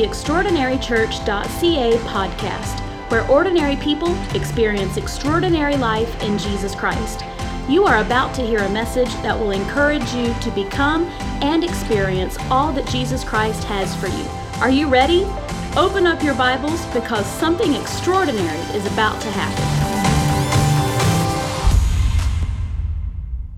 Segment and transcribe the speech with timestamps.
[0.00, 7.22] the extraordinarychurch.ca podcast, where ordinary people experience extraordinary life in Jesus Christ.
[7.68, 11.04] You are about to hear a message that will encourage you to become
[11.42, 14.24] and experience all that Jesus Christ has for you.
[14.62, 15.24] Are you ready?
[15.76, 19.64] Open up your Bibles because something extraordinary is about to happen.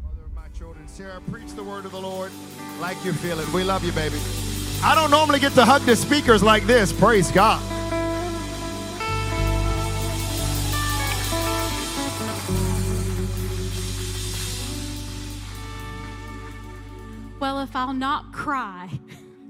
[0.03, 2.33] Mother of my children, Sarah, preach the word of the Lord
[2.81, 3.49] like you feel it.
[3.53, 4.19] We love you, baby.
[4.85, 6.93] I don't normally get to hug the speakers like this.
[6.93, 7.63] Praise God.
[17.39, 18.89] Well, if I'll not cry,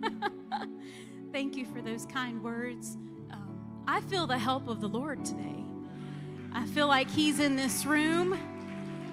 [1.33, 2.99] thank you for those kind words.
[3.31, 5.65] Um, I feel the help of the Lord today.
[6.53, 8.39] I feel like He's in this room.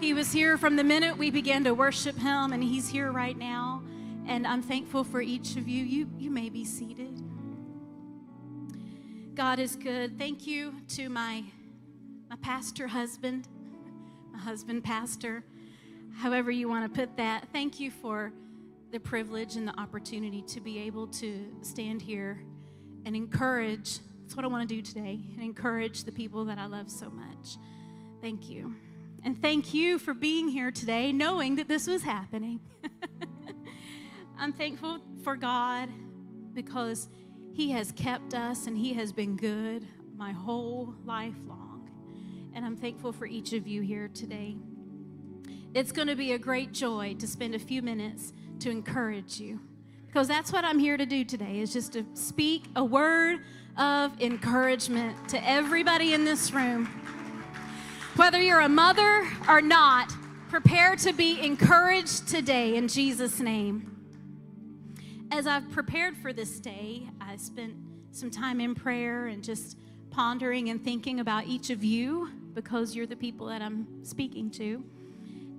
[0.02, 3.38] He was here from the minute we began to worship Him, and He's here right
[3.38, 3.84] now.
[4.30, 5.84] And I'm thankful for each of you.
[5.84, 7.20] You, you may be seated.
[9.34, 10.20] God is good.
[10.20, 11.44] Thank you to my,
[12.30, 13.48] my pastor husband,
[14.32, 15.44] my husband, pastor,
[16.16, 17.48] however you want to put that.
[17.52, 18.32] Thank you for
[18.92, 22.40] the privilege and the opportunity to be able to stand here
[23.06, 23.98] and encourage.
[24.22, 27.10] That's what I want to do today and encourage the people that I love so
[27.10, 27.58] much.
[28.22, 28.76] Thank you.
[29.26, 32.60] And thank you for being here today, knowing that this was happening.
[34.42, 35.90] I'm thankful for God
[36.54, 37.10] because
[37.52, 41.90] He has kept us and He has been good my whole life long.
[42.56, 44.56] And I'm thankful for each of you here today.
[45.74, 49.60] It's going to be a great joy to spend a few minutes to encourage you
[50.08, 53.40] because that's what I'm here to do today is just to speak a word
[53.78, 56.86] of encouragement to everybody in this room.
[58.16, 60.14] Whether you're a mother or not,
[60.48, 63.99] prepare to be encouraged today in Jesus name.
[65.32, 67.76] As I've prepared for this day, I spent
[68.12, 69.78] some time in prayer and just
[70.10, 74.84] pondering and thinking about each of you because you're the people that I'm speaking to.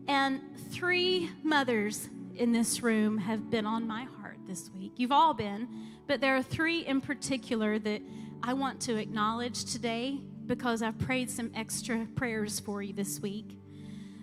[0.09, 4.93] And three mothers in this room have been on my heart this week.
[4.97, 5.69] You've all been,
[6.09, 8.03] but there are three in particular that
[8.43, 13.57] I want to acknowledge today because I've prayed some extra prayers for you this week.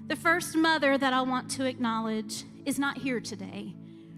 [0.07, 3.73] The first mother that I want to acknowledge is not here today.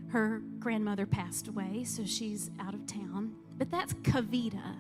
[0.10, 3.36] Her grandmother passed away, so she's out of town.
[3.58, 4.76] But that's Kavita.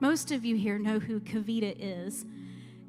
[0.00, 2.26] Most of you here know who Kavita is.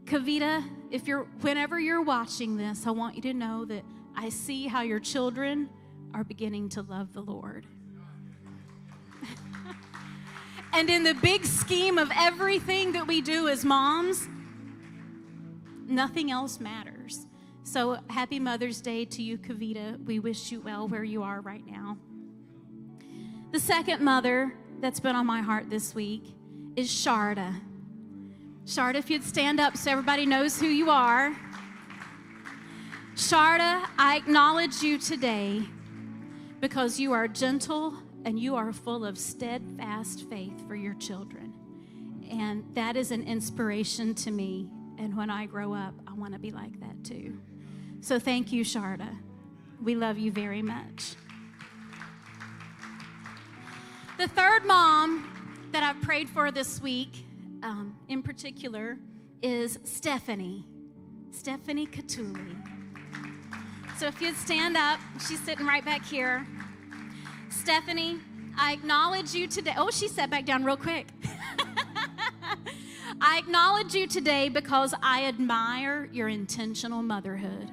[0.06, 3.84] Kavita, if you're whenever you're watching this, I want you to know that
[4.16, 5.70] I see how your children
[6.14, 7.66] are beginning to love the Lord.
[10.74, 14.28] and in the big scheme of everything that we do as moms,
[15.88, 17.28] nothing else matters.
[17.64, 20.04] So happy Mother's Day to you, Kavita.
[20.06, 21.98] We wish you well where you are right now.
[23.52, 26.24] The second mother that's been on my heart this week
[26.76, 27.62] is Sharda.
[28.66, 31.36] Sharda, if you'd stand up so everybody knows who you are.
[33.16, 35.62] Sharda, I acknowledge you today
[36.60, 37.94] because you are gentle
[38.26, 41.54] and you are full of steadfast faith for your children.
[42.30, 44.68] And that is an inspiration to me.
[44.98, 47.38] And when I grow up, I want to be like that too.
[48.01, 49.16] So thank you, Sharda.
[49.81, 51.16] We love you very much.
[54.17, 55.28] The third mom
[55.72, 57.25] that I've prayed for this week,
[57.62, 58.97] um, in particular,
[59.44, 60.66] is Stephanie.
[61.29, 62.56] Stephanie Catuli.
[63.97, 66.45] So if you'd stand up, she's sitting right back here.
[67.50, 68.19] Stephanie,
[68.57, 69.75] I acknowledge you today.
[69.78, 71.07] Oh, she sat back down real quick.
[73.22, 77.72] I acknowledge you today because I admire your intentional motherhood.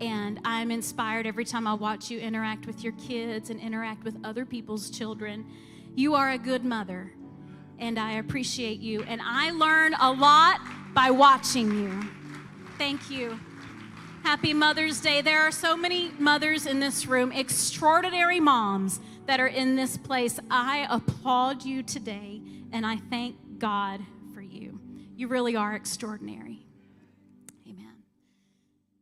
[0.00, 4.16] And I'm inspired every time I watch you interact with your kids and interact with
[4.24, 5.44] other people's children.
[5.96, 7.12] You are a good mother,
[7.78, 9.02] and I appreciate you.
[9.02, 10.60] And I learn a lot
[10.94, 12.08] by watching you.
[12.78, 13.40] Thank you.
[14.22, 15.20] Happy Mother's Day.
[15.20, 20.38] There are so many mothers in this room, extraordinary moms that are in this place.
[20.50, 22.40] I applaud you today,
[22.72, 24.00] and I thank God
[24.32, 24.80] for you.
[25.16, 26.66] You really are extraordinary.
[27.66, 28.02] Amen.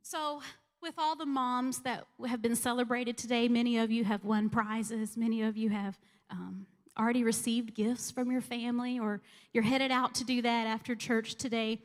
[0.02, 0.40] So,
[0.86, 5.16] with all the moms that have been celebrated today, many of you have won prizes,
[5.16, 5.98] many of you have
[6.30, 6.64] um,
[6.96, 9.20] already received gifts from your family, or
[9.52, 11.80] you're headed out to do that after church today.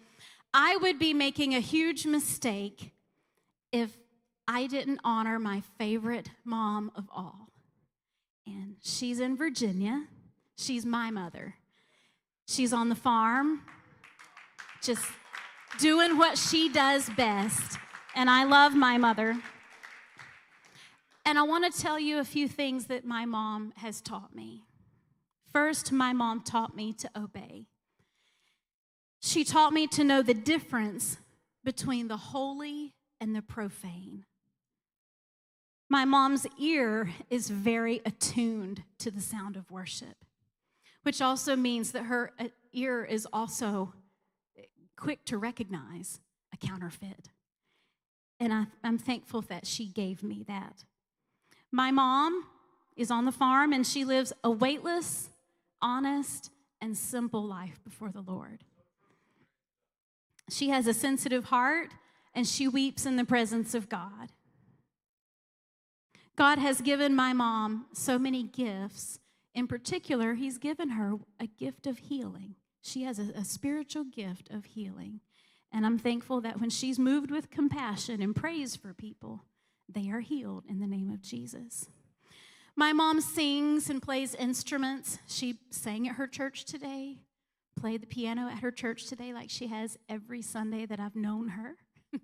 [0.53, 2.91] I would be making a huge mistake
[3.71, 3.97] if
[4.47, 7.49] I didn't honor my favorite mom of all.
[8.45, 10.05] And she's in Virginia.
[10.57, 11.55] She's my mother.
[12.47, 13.63] She's on the farm,
[14.83, 15.03] just
[15.79, 17.79] doing what she does best.
[18.15, 19.37] And I love my mother.
[21.25, 24.63] And I want to tell you a few things that my mom has taught me.
[25.51, 27.67] First, my mom taught me to obey.
[29.21, 31.17] She taught me to know the difference
[31.63, 34.25] between the holy and the profane.
[35.89, 40.25] My mom's ear is very attuned to the sound of worship,
[41.03, 43.93] which also means that her uh, ear is also
[44.95, 46.19] quick to recognize
[46.53, 47.29] a counterfeit.
[48.41, 50.83] And I, am thankful that she gave me that.
[51.71, 52.47] My mom
[52.97, 55.29] is on the farm and she lives a weightless,
[55.79, 56.49] honest,
[56.81, 58.63] and simple life before the Lord.
[60.49, 61.89] She has a sensitive heart
[62.33, 64.31] and she weeps in the presence of God.
[66.35, 69.19] God has given my mom so many gifts.
[69.53, 72.55] In particular, He's given her a gift of healing.
[72.81, 75.19] She has a, a, spiritual gift of healing.
[75.71, 79.45] And I'm thankful that when she's moved with compassion and praise for people,
[79.87, 81.87] they are healed in the name of Jesus.
[82.75, 85.19] My mom sings and plays instruments.
[85.27, 87.17] She sang at her church today,
[87.79, 91.49] played the piano at her church today, like she has every Sunday that I've known
[91.49, 91.75] her.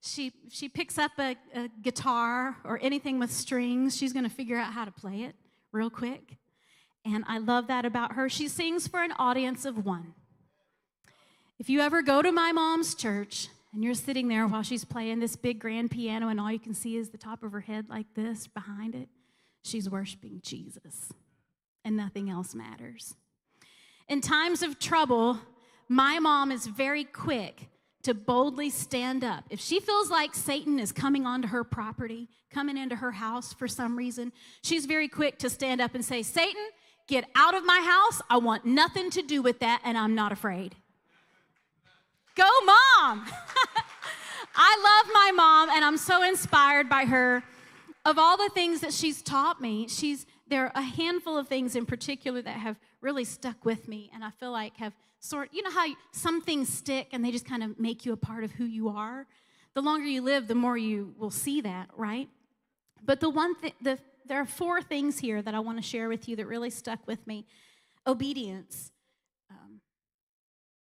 [0.00, 4.56] she, she picks up a, a guitar or anything with strings, she's going to figure
[4.56, 5.34] out how to play it
[5.72, 6.36] real quick.
[7.04, 8.28] And I love that about her.
[8.28, 10.14] She sings for an audience of one.
[11.58, 15.20] If you ever go to my mom's church and you're sitting there while she's playing
[15.20, 17.88] this big grand piano and all you can see is the top of her head
[17.88, 19.08] like this behind it,
[19.62, 21.12] she's worshiping Jesus
[21.84, 23.14] and nothing else matters.
[24.08, 25.38] In times of trouble,
[25.88, 27.68] my mom is very quick
[28.02, 29.44] to boldly stand up.
[29.48, 33.68] If she feels like Satan is coming onto her property, coming into her house for
[33.68, 36.62] some reason, she's very quick to stand up and say, Satan,
[37.06, 38.20] get out of my house.
[38.28, 40.74] I want nothing to do with that, and I'm not afraid.
[42.34, 43.26] Go, mom!
[44.56, 47.42] I love my mom, and I'm so inspired by her.
[48.04, 51.74] Of all the things that she's taught me, she's there are a handful of things
[51.74, 55.50] in particular that have really stuck with me, and I feel like have sort.
[55.52, 58.44] You know how some things stick and they just kind of make you a part
[58.44, 59.26] of who you are.
[59.74, 62.28] The longer you live, the more you will see that, right?
[63.02, 66.08] But the one thing, the there are four things here that I want to share
[66.08, 67.46] with you that really stuck with me.
[68.06, 68.90] Obedience.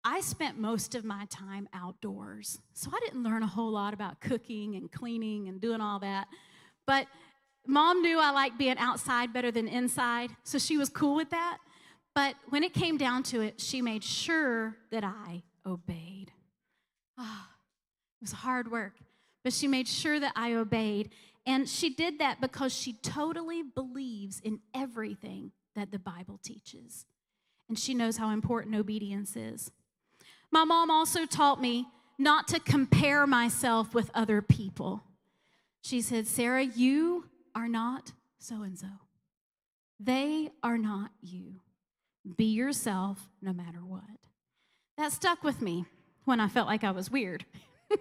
[0.05, 4.21] I spent most of my time outdoors, so I didn't learn a whole lot about
[4.21, 6.29] cooking and cleaning and doing all that.
[6.87, 7.07] But
[7.67, 11.59] mom knew I liked being outside better than inside, so she was cool with that.
[12.15, 16.33] But when it came down to it, she made sure that I obeyed.
[17.19, 17.47] Oh,
[18.21, 18.95] it was hard work,
[19.45, 21.11] but she made sure that I obeyed.
[21.47, 27.07] And she did that because she totally believes in everything that the Bible teaches.
[27.69, 29.71] And she knows how important obedience is.
[30.53, 31.87] My mom also taught me
[32.19, 35.05] not to compare myself with other people.
[35.83, 38.89] She said, Sarah, you are not so and so.
[39.99, 41.61] They are not you.
[42.37, 44.03] Be yourself no matter what.
[44.99, 45.87] That stuck with me
[46.25, 47.45] when I felt like I was weird.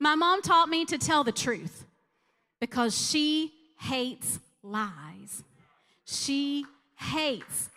[0.00, 1.84] My mom taught me to tell the truth
[2.60, 5.42] because she hates lies.
[6.04, 6.64] She
[6.96, 7.68] hates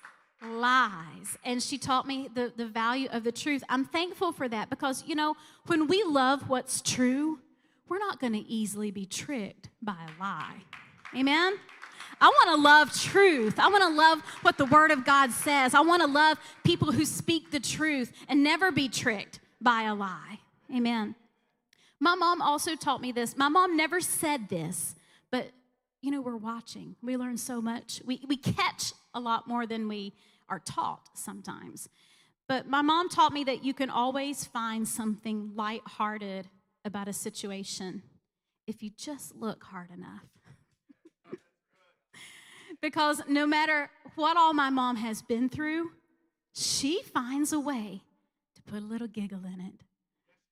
[0.45, 1.37] lies.
[1.43, 3.63] And she taught me the, the value of the truth.
[3.69, 5.35] I'm thankful for that because, you know,
[5.67, 7.39] when we love what's true,
[7.87, 10.57] we're not going to easily be tricked by a lie.
[11.15, 11.57] Amen?
[12.21, 13.59] I want to love truth.
[13.59, 15.73] I want to love what the Word of God says.
[15.73, 19.93] I want to love people who speak the truth and never be tricked by a
[19.93, 20.39] lie.
[20.73, 21.15] Amen.
[21.99, 23.37] My mom also taught me this.
[23.37, 24.95] My mom never said this,
[25.31, 25.51] but
[26.01, 26.95] you know, we're watching.
[27.01, 28.01] We learn so much.
[28.05, 30.13] We, we catch a lot more than we
[30.49, 31.89] are taught sometimes.
[32.47, 36.49] But my mom taught me that you can always find something lighthearted
[36.83, 38.03] about a situation
[38.67, 40.25] if you just look hard enough.
[42.81, 45.91] because no matter what all my mom has been through,
[46.53, 48.01] she finds a way
[48.55, 49.73] to put a little giggle in it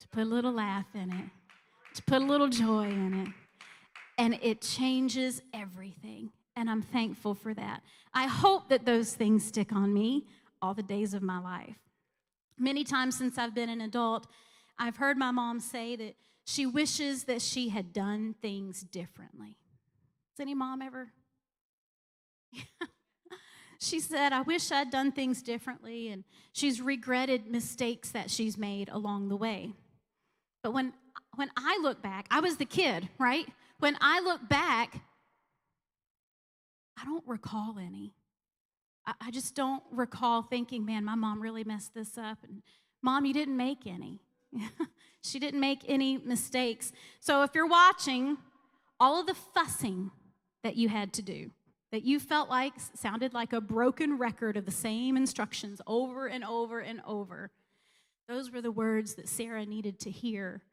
[0.03, 3.27] to put a little laugh in it, to put a little joy in it.
[4.17, 6.29] And it changes everything.
[6.55, 7.81] And I'm thankful for that.
[8.13, 10.25] I hope that those things stick on me
[10.61, 11.77] all the days of my life.
[12.57, 14.27] Many times since I've been an adult,
[14.77, 19.57] I've heard my mom say that she wishes that she had done things differently.
[20.33, 21.09] Has any mom ever?
[23.79, 28.89] she said, I wish I'd done things differently, and she's regretted mistakes that she's made
[28.89, 29.73] along the way.
[30.61, 30.93] But when,
[31.35, 33.47] when I look back, I was the kid, right?
[33.79, 35.01] When I look back,
[36.99, 38.13] I don't recall any.
[39.05, 42.39] I, I just don't recall thinking, man, my mom really messed this up.
[42.47, 42.61] And
[43.01, 44.19] mom, you didn't make any.
[45.21, 46.91] she didn't make any mistakes.
[47.19, 48.37] So if you're watching,
[48.99, 50.11] all of the fussing
[50.63, 51.51] that you had to do,
[51.91, 56.43] that you felt like sounded like a broken record of the same instructions over and
[56.43, 57.51] over and over.
[58.27, 60.63] Those were the words that Sarah needed to hear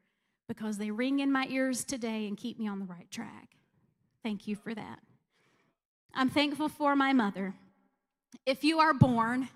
[0.47, 3.49] because they ring in my ears today and keep me on the right track.
[4.23, 4.99] Thank you for that.
[6.13, 7.53] I'm thankful for my mother.
[8.45, 9.49] If you are born,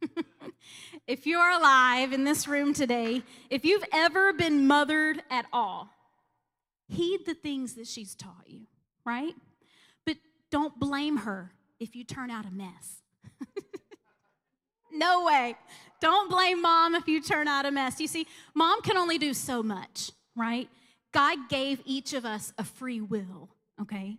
[1.06, 5.90] if you are alive in this room today, if you've ever been mothered at all,
[6.88, 8.66] heed the things that she's taught you,
[9.04, 9.34] right?
[10.04, 10.16] But
[10.50, 13.02] don't blame her if you turn out a mess.
[14.92, 15.56] no way.
[16.00, 18.00] Don't blame mom if you turn out a mess.
[18.00, 20.68] You see, mom can only do so much, right?
[21.12, 23.50] God gave each of us a free will,
[23.80, 24.18] okay?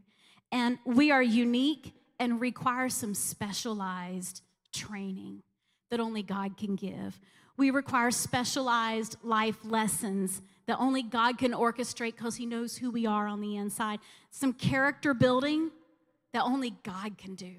[0.51, 4.41] And we are unique and require some specialized
[4.73, 5.43] training
[5.89, 7.19] that only God can give.
[7.57, 13.05] We require specialized life lessons that only God can orchestrate because He knows who we
[13.05, 13.99] are on the inside.
[14.29, 15.71] Some character building
[16.33, 17.55] that only God can do.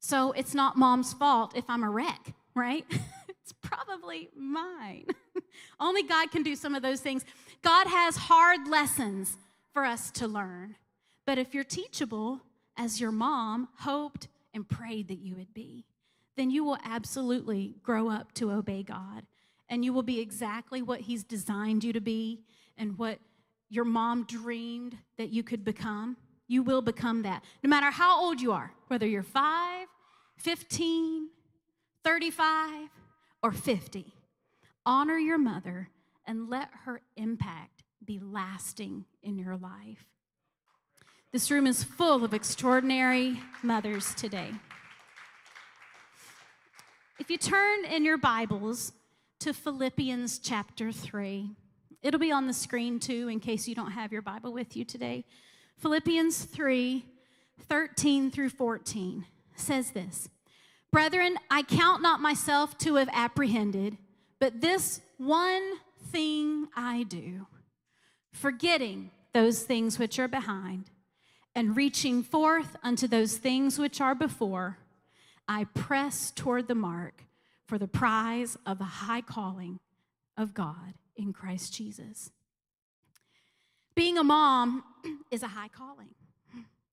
[0.00, 2.84] So it's not mom's fault if I'm a wreck, right?
[3.28, 5.06] it's probably mine.
[5.80, 7.24] only God can do some of those things.
[7.62, 9.36] God has hard lessons
[9.72, 10.76] for us to learn.
[11.24, 12.40] But if you're teachable,
[12.76, 15.84] as your mom hoped and prayed that you would be,
[16.36, 19.26] then you will absolutely grow up to obey God.
[19.68, 22.40] And you will be exactly what He's designed you to be
[22.76, 23.18] and what
[23.70, 26.16] your mom dreamed that you could become.
[26.46, 27.42] You will become that.
[27.62, 29.86] No matter how old you are, whether you're 5,
[30.36, 31.28] 15,
[32.04, 32.88] 35,
[33.42, 34.12] or 50,
[34.84, 35.88] honor your mother
[36.26, 40.04] and let her impact be lasting in your life.
[41.32, 44.50] This room is full of extraordinary mothers today.
[47.18, 48.92] If you turn in your Bibles
[49.40, 51.48] to Philippians chapter 3,
[52.02, 54.84] it'll be on the screen too in case you don't have your Bible with you
[54.84, 55.24] today.
[55.78, 57.06] Philippians 3
[57.60, 59.24] 13 through 14
[59.56, 60.28] says this
[60.90, 63.96] Brethren, I count not myself to have apprehended,
[64.38, 65.76] but this one
[66.10, 67.46] thing I do,
[68.34, 70.90] forgetting those things which are behind
[71.54, 74.78] and reaching forth unto those things which are before,
[75.48, 77.24] I press toward the mark
[77.66, 79.80] for the prize of the high calling
[80.36, 82.30] of God in Christ Jesus.
[83.94, 84.84] Being a mom
[85.30, 86.14] is a high calling,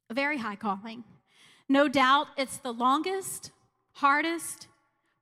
[0.10, 1.04] a very high calling.
[1.68, 3.52] No doubt it's the longest,
[3.94, 4.68] hardest,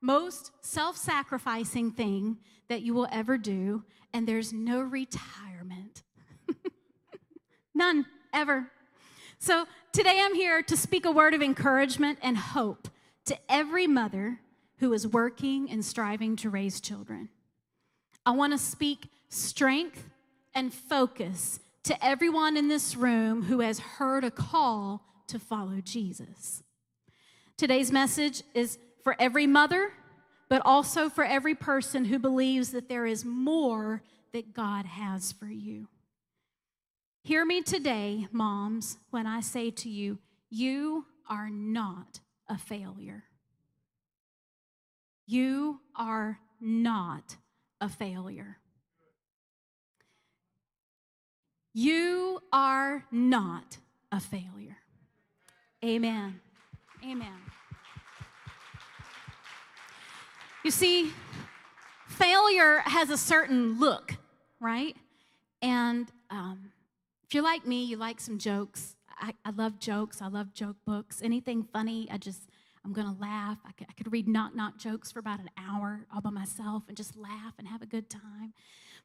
[0.02, 2.38] most self sacrificing thing
[2.70, 6.04] that you will ever do, and there's no retirement.
[7.76, 8.72] None, ever.
[9.40, 12.88] So today I'm here to speak a word of encouragement and hope
[13.26, 14.40] to every mother
[14.78, 17.30] who is working and striving to raise children.
[18.26, 20.10] I want to speak strength
[20.56, 26.64] and focus to everyone in this room who has heard a call to follow Jesus.
[27.58, 29.92] Today's message is for every mother,
[30.50, 34.02] but also for every person who believes that there is more
[34.34, 35.88] that God has for you.
[37.28, 40.20] Hear me today, moms, when I say to you,
[40.50, 43.26] you are not a failure.
[45.26, 47.36] You are not
[47.82, 48.60] a failure.
[51.74, 53.76] You are not
[54.10, 54.78] a failure.
[55.84, 56.40] Amen.
[57.04, 57.42] Amen.
[60.64, 61.12] You see,
[62.08, 64.16] failure has a certain look,
[64.62, 64.96] right?
[65.62, 66.72] And um,
[67.28, 68.96] if you're like me, you like some jokes.
[69.20, 70.22] I, I love jokes.
[70.22, 71.22] I love joke books.
[71.22, 72.44] Anything funny, I just,
[72.86, 73.58] I'm going to laugh.
[73.66, 76.84] I could, I could read knock knock jokes for about an hour all by myself
[76.88, 78.54] and just laugh and have a good time.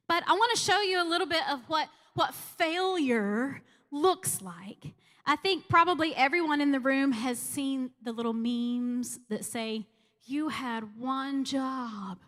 [0.07, 3.61] But I want to show you a little bit of what, what failure
[3.91, 4.93] looks like.
[5.27, 9.87] I think probably everyone in the room has seen the little memes that say,
[10.27, 12.19] You had one job.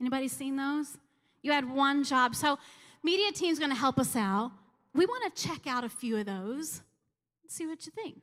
[0.00, 0.96] Anybody seen those?
[1.42, 2.34] You had one job.
[2.34, 2.58] So,
[3.02, 4.52] media team's going to help us out
[4.94, 6.82] we want to check out a few of those
[7.42, 8.22] and see what you think.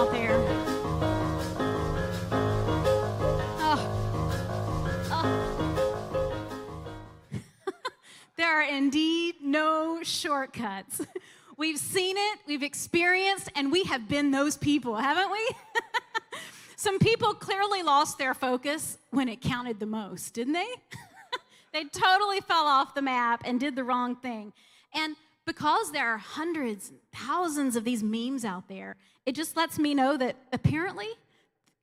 [0.00, 0.32] Out there.
[3.60, 3.78] Oh.
[5.10, 5.26] Oh.
[8.38, 11.02] there are indeed no shortcuts.
[11.58, 15.50] We've seen it, we've experienced, and we have been those people, haven't we?
[16.76, 20.68] Some people clearly lost their focus when it counted the most, didn't they?
[21.74, 24.54] they totally fell off the map and did the wrong thing.
[24.94, 25.16] And
[25.50, 28.94] because there are hundreds, thousands of these memes out there,
[29.26, 31.08] it just lets me know that apparently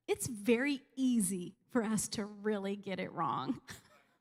[0.07, 3.59] it's very easy for us to really get it wrong.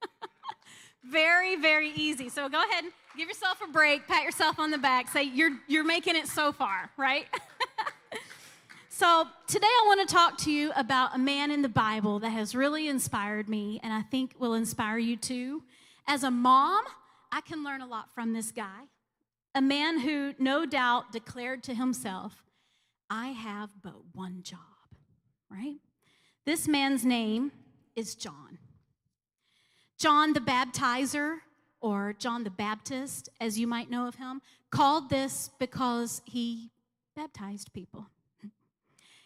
[1.05, 2.29] very, very easy.
[2.29, 5.53] So go ahead and give yourself a break, pat yourself on the back, say, You're,
[5.69, 7.27] you're making it so far, right?
[8.99, 12.31] So, today I want to talk to you about a man in the Bible that
[12.31, 15.65] has really inspired me and I think will inspire you too.
[16.07, 16.83] As a mom,
[17.31, 18.85] I can learn a lot from this guy,
[19.57, 22.45] a man who no doubt declared to himself,
[23.09, 24.59] I have but one job,
[25.51, 25.79] right?
[26.45, 27.53] This man's name
[27.97, 28.59] is John.
[29.99, 31.39] John the Baptizer,
[31.81, 36.71] or John the Baptist, as you might know of him, called this because he
[37.17, 38.09] baptized people.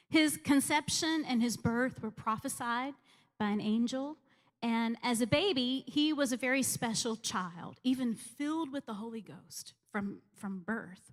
[0.09, 2.95] His conception and his birth were prophesied
[3.37, 4.17] by an angel.
[4.63, 9.23] And as a baby, he was a very special child, even filled with the Holy
[9.23, 11.13] Ghost from, from birth.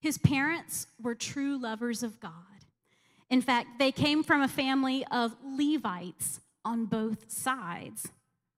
[0.00, 2.32] His parents were true lovers of God.
[3.28, 8.08] In fact, they came from a family of Levites on both sides,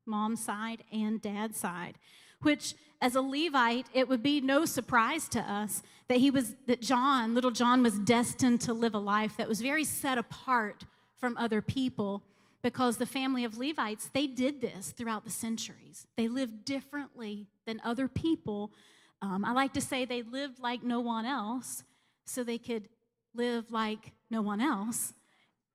[0.07, 1.99] mom's side and dad's side,
[2.43, 6.81] which as a Levite, it would be no surprise to us that he was that
[6.81, 10.85] John, little John was destined to live a life that was very set apart
[11.17, 12.23] from other people
[12.63, 16.07] because the family of Levites, they did this throughout the centuries.
[16.17, 18.73] They lived differently than other people.
[19.21, 21.83] Um, I like to say they lived like no one else
[22.25, 22.89] so they could
[23.35, 25.13] live like no one else.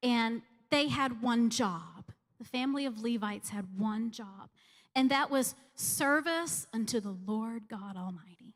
[0.01, 2.11] And they had one job.
[2.39, 4.49] The family of Levites had one job,
[4.95, 8.53] and that was service unto the Lord God Almighty.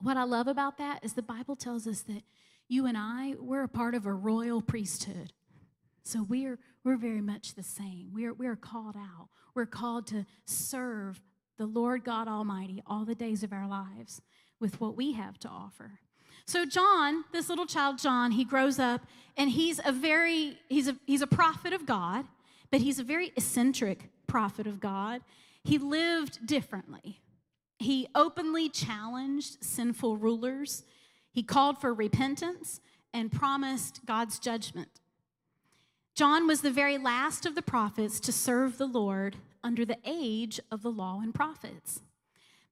[0.00, 2.22] What I love about that is the Bible tells us that
[2.68, 5.32] you and I, we're a part of a royal priesthood.
[6.02, 8.10] So we're, we're very much the same.
[8.14, 9.28] We're, we're called out.
[9.56, 11.20] We're called to serve
[11.58, 14.22] the Lord God Almighty all the days of our lives
[14.60, 15.98] with what we have to offer.
[16.44, 19.00] So John, this little child John, he grows up
[19.36, 22.24] and he's a very he's a he's a prophet of God,
[22.70, 25.22] but he's a very eccentric prophet of God,
[25.64, 27.20] he lived differently.
[27.80, 30.84] He openly challenged sinful rulers.
[31.32, 32.80] He called for repentance
[33.12, 35.00] and promised God's judgment.
[36.16, 40.58] John was the very last of the prophets to serve the Lord under the age
[40.70, 42.00] of the law and prophets.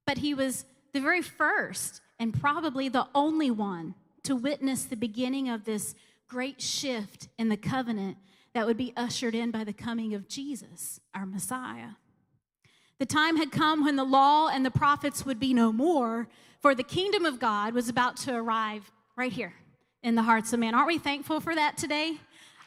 [0.06, 5.50] But he was the very first and probably the only one to witness the beginning
[5.50, 5.94] of this
[6.26, 8.16] great shift in the covenant
[8.54, 11.96] that would be ushered in by the coming of Jesus, our Messiah.
[12.98, 16.28] The time had come when the law and the prophets would be no more,
[16.62, 19.52] for the kingdom of God was about to arrive right here
[20.02, 20.74] in the hearts of men.
[20.74, 22.16] Aren't we thankful for that today?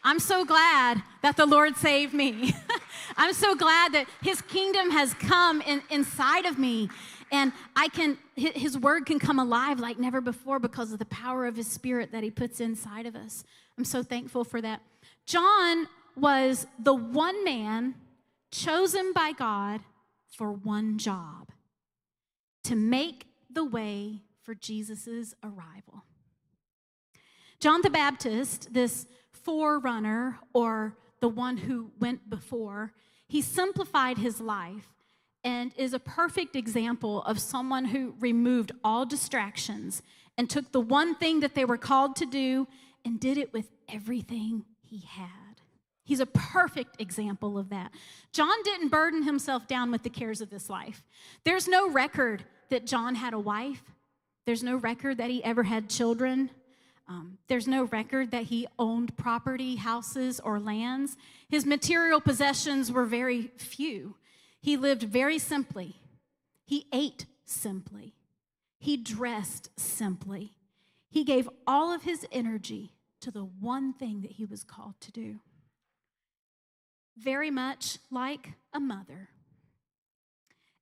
[0.07, 2.55] I'm so glad that the Lord saved me.
[3.17, 6.89] I'm so glad that His kingdom has come in, inside of me,
[7.29, 11.45] and I can His word can come alive like never before because of the power
[11.45, 13.43] of His Spirit that He puts inside of us.
[13.77, 14.81] I'm so thankful for that.
[15.25, 17.95] John was the one man
[18.49, 19.81] chosen by God
[20.37, 21.51] for one job
[22.63, 26.05] to make the way for Jesus' arrival.
[27.59, 29.05] John the Baptist, this
[29.47, 32.91] forerunner or the one who went before,
[33.29, 34.89] he simplified his life
[35.41, 40.01] and is a perfect example of someone who removed all distractions
[40.37, 42.67] and took the one thing that they were called to do
[43.05, 45.29] and did it with everything he had.
[46.03, 47.91] He's a perfect example of that.
[48.33, 51.05] John didn't burden himself down with the cares of this life.
[51.45, 53.83] There's no record that John had a wife,
[54.45, 56.49] there's no record that he ever had children.
[57.09, 61.15] Um, there's no record that he owned property, houses, or lands.
[61.47, 64.15] His material possessions were very few.
[64.59, 66.01] He lived very simply.
[66.65, 68.13] He ate simply.
[68.77, 70.57] He dressed simply.
[71.09, 75.11] He gave all of his energy to the one thing that he was called to
[75.11, 75.39] do.
[77.17, 79.29] Very much like a mother,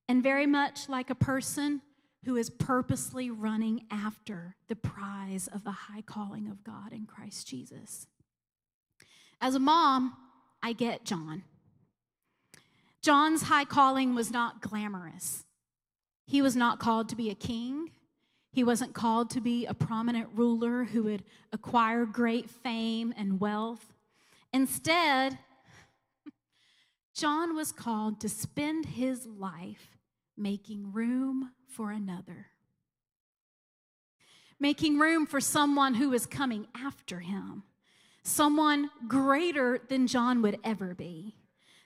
[0.09, 1.81] and very much like a person
[2.25, 7.47] who is purposely running after the prize of the high calling of God in Christ
[7.47, 8.07] Jesus.
[9.39, 10.17] As a mom,
[10.61, 11.43] I get John.
[13.01, 15.45] John's high calling was not glamorous.
[16.25, 17.91] He was not called to be a king.
[18.51, 23.93] He wasn't called to be a prominent ruler who would acquire great fame and wealth.
[24.51, 25.37] Instead,
[27.13, 29.94] John was called to spend his life
[30.37, 32.47] making room for another,
[34.59, 37.63] making room for someone who is coming after him,
[38.23, 41.35] someone greater than John would ever be,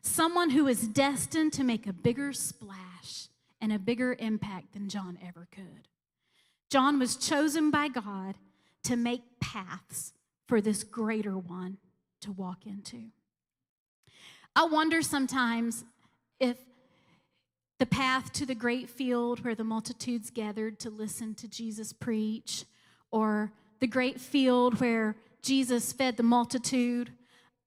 [0.02, 3.28] someone who is destined to make a bigger splash
[3.62, 5.88] and a bigger impact than John ever could.
[6.70, 8.36] John was chosen by God
[8.84, 10.14] to make paths
[10.48, 11.78] for this greater one
[12.22, 13.12] to walk into.
[14.56, 15.84] I wonder sometimes
[16.40, 16.58] if
[17.80, 22.65] the path to the great field where the multitudes gathered to listen to Jesus preach,
[23.10, 27.12] or the great field where Jesus fed the multitude,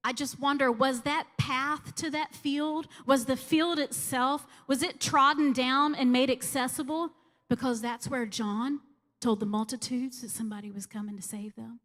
[0.03, 4.99] I just wonder was that path to that field, was the field itself, was it
[4.99, 7.11] trodden down and made accessible
[7.49, 8.81] because that's where John
[9.19, 11.79] told the multitudes that somebody was coming to save them.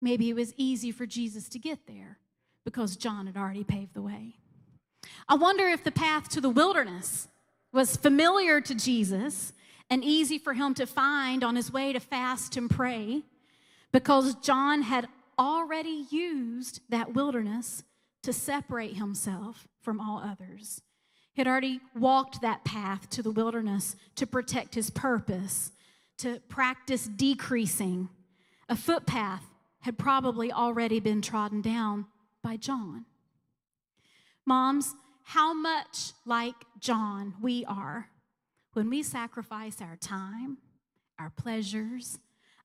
[0.00, 2.18] Maybe it was easy for Jesus to get there
[2.64, 4.36] because John had already paved the way.
[5.28, 7.28] I wonder if the path to the wilderness
[7.72, 9.52] was familiar to Jesus
[9.90, 13.22] and easy for him to find on his way to fast and pray
[13.92, 17.82] because John had already used that wilderness
[18.22, 20.82] to separate himself from all others.
[21.32, 25.70] He had already walked that path to the wilderness to protect his purpose
[26.18, 28.08] to practice decreasing.
[28.68, 29.44] A footpath
[29.80, 32.06] had probably already been trodden down
[32.42, 33.04] by John.
[34.46, 38.08] Moms, how much like John we are
[38.72, 40.58] when we sacrifice our time,
[41.18, 42.18] our pleasures,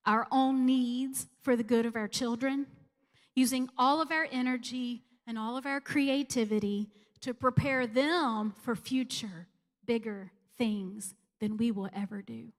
[0.06, 2.66] our own needs for the good of our children,
[3.34, 6.88] using all of our energy and all of our creativity
[7.20, 9.48] to prepare them for future,
[9.86, 12.52] bigger things than we will ever do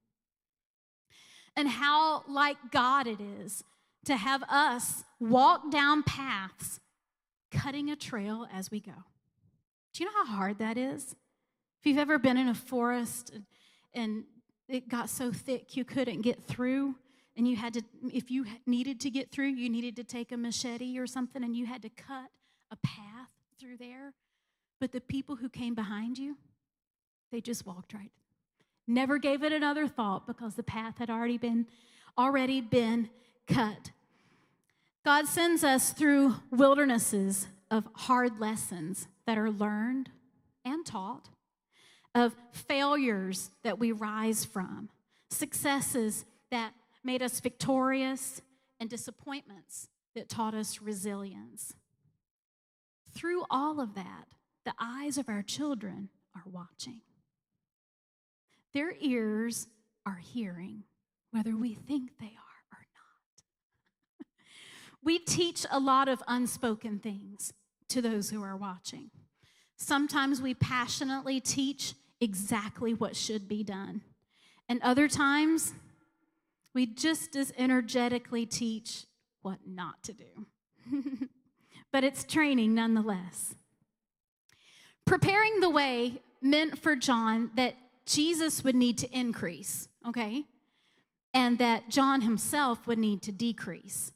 [1.55, 3.63] and how like God it is
[4.05, 6.79] to have us walk down paths,
[7.51, 8.91] cutting a trail as we go.
[9.93, 11.15] Do you know how hard that is?
[11.79, 13.31] If you've ever been in a forest
[13.93, 14.23] and
[14.67, 16.95] it got so thick you couldn't get through,
[17.35, 17.81] and you had to,
[18.13, 21.55] if you needed to get through, you needed to take a machete or something and
[21.55, 22.29] you had to cut
[22.69, 23.29] a path
[23.59, 24.13] through there.
[24.79, 26.37] But the people who came behind you,
[27.31, 28.11] they just walked right
[28.87, 31.67] Never gave it another thought because the path had already been
[32.17, 33.09] already been
[33.47, 33.91] cut.
[35.03, 40.11] God sends us through wildernesses of hard lessons that are learned
[40.63, 41.29] and taught,
[42.13, 44.89] of failures that we rise from,
[45.31, 48.43] successes that made us victorious,
[48.79, 51.73] and disappointments that taught us resilience.
[53.11, 54.27] Through all of that,
[54.65, 57.01] the eyes of our children are watching.
[58.75, 59.67] Their ears
[60.05, 60.83] are hearing,
[61.31, 62.85] whether we think they are or
[64.19, 64.27] not.
[65.03, 67.51] we teach a lot of unspoken things
[67.89, 69.11] to those who are watching.
[69.75, 74.01] Sometimes we passionately teach exactly what should be done,
[74.69, 75.73] and other times
[76.73, 79.05] we just as energetically teach
[79.41, 80.47] what not to do.
[81.91, 83.55] but it's training nonetheless.
[85.05, 90.45] Preparing the way meant for John that Jesus would need to increase, okay?
[91.33, 94.11] And that John himself would need to decrease.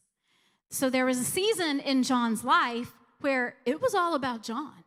[0.69, 4.83] So there was a season in John's life where it was all about John.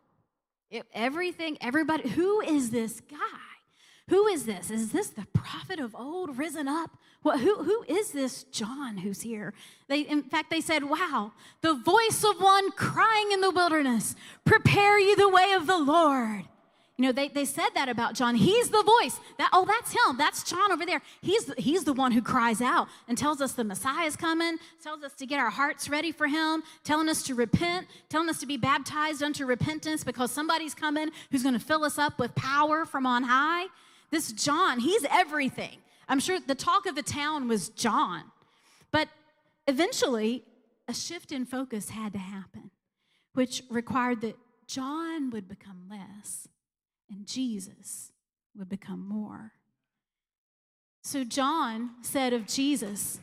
[0.71, 3.17] It, everything, everybody, who is this guy?
[4.09, 4.71] Who is this?
[4.71, 6.91] Is this the prophet of old risen up?
[7.23, 9.55] What, who, who is this John who's here?
[9.89, 14.99] They, in fact, they said, Wow, the voice of one crying in the wilderness, prepare
[14.99, 16.45] you the way of the Lord.
[17.01, 18.35] You know, they, they said that about John.
[18.35, 19.19] He's the voice.
[19.39, 20.19] That, oh, that's him.
[20.19, 21.01] That's John over there.
[21.23, 25.03] He's, he's the one who cries out and tells us the Messiah is coming, tells
[25.03, 28.47] us to get our hearts ready for him, telling us to repent, telling us to
[28.47, 32.85] be baptized unto repentance because somebody's coming who's going to fill us up with power
[32.85, 33.65] from on high.
[34.11, 35.79] This John, he's everything.
[36.07, 38.25] I'm sure the talk of the town was John.
[38.91, 39.09] But
[39.67, 40.45] eventually,
[40.87, 42.71] a shift in focus had to happen,
[43.33, 44.37] which required that
[44.67, 46.47] John would become less
[47.11, 48.13] and Jesus
[48.57, 49.53] would become more.
[51.03, 53.21] So John said of Jesus,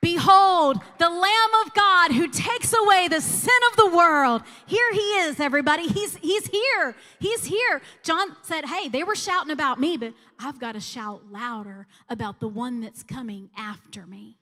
[0.00, 4.42] Behold, the Lamb of God who takes away the sin of the world.
[4.66, 5.86] Here he is, everybody.
[5.86, 6.96] He's, he's here.
[7.20, 7.80] He's here.
[8.02, 12.40] John said, Hey, they were shouting about me, but I've got to shout louder about
[12.40, 14.38] the one that's coming after me.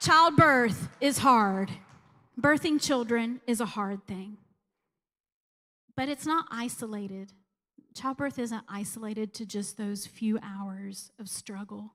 [0.00, 1.70] Childbirth is hard.
[2.40, 4.36] Birthing children is a hard thing,
[5.96, 7.32] but it's not isolated
[7.98, 11.94] childbirth isn't isolated to just those few hours of struggle.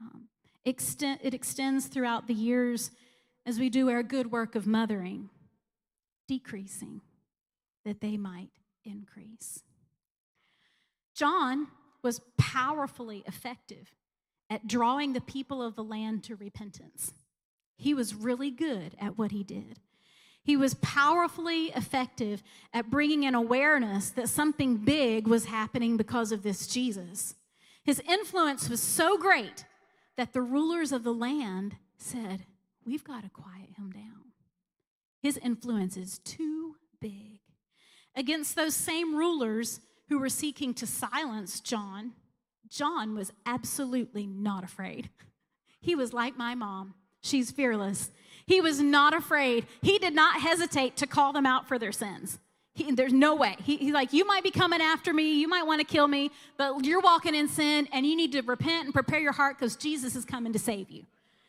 [0.00, 0.28] Um,
[0.64, 2.90] extend, it extends throughout the years
[3.46, 5.30] as we do our good work of mothering,
[6.28, 7.00] decreasing
[7.84, 8.50] that they might
[8.84, 9.62] increase.
[11.14, 11.68] John
[12.02, 13.94] was powerfully effective
[14.50, 17.14] at drawing the people of the land to repentance.
[17.82, 19.80] He was really good at what he did.
[20.44, 22.40] He was powerfully effective
[22.72, 27.34] at bringing an awareness that something big was happening because of this Jesus.
[27.82, 29.64] His influence was so great
[30.16, 32.46] that the rulers of the land said,
[32.86, 34.30] We've got to quiet him down.
[35.20, 37.40] His influence is too big.
[38.14, 42.12] Against those same rulers who were seeking to silence John,
[42.68, 45.10] John was absolutely not afraid.
[45.80, 46.94] He was like my mom.
[47.22, 48.10] She's fearless.
[48.46, 49.66] He was not afraid.
[49.80, 52.38] He did not hesitate to call them out for their sins.
[52.74, 53.56] He, there's no way.
[53.62, 55.40] He, he's like, You might be coming after me.
[55.40, 58.40] You might want to kill me, but you're walking in sin and you need to
[58.42, 61.04] repent and prepare your heart because Jesus is coming to save you.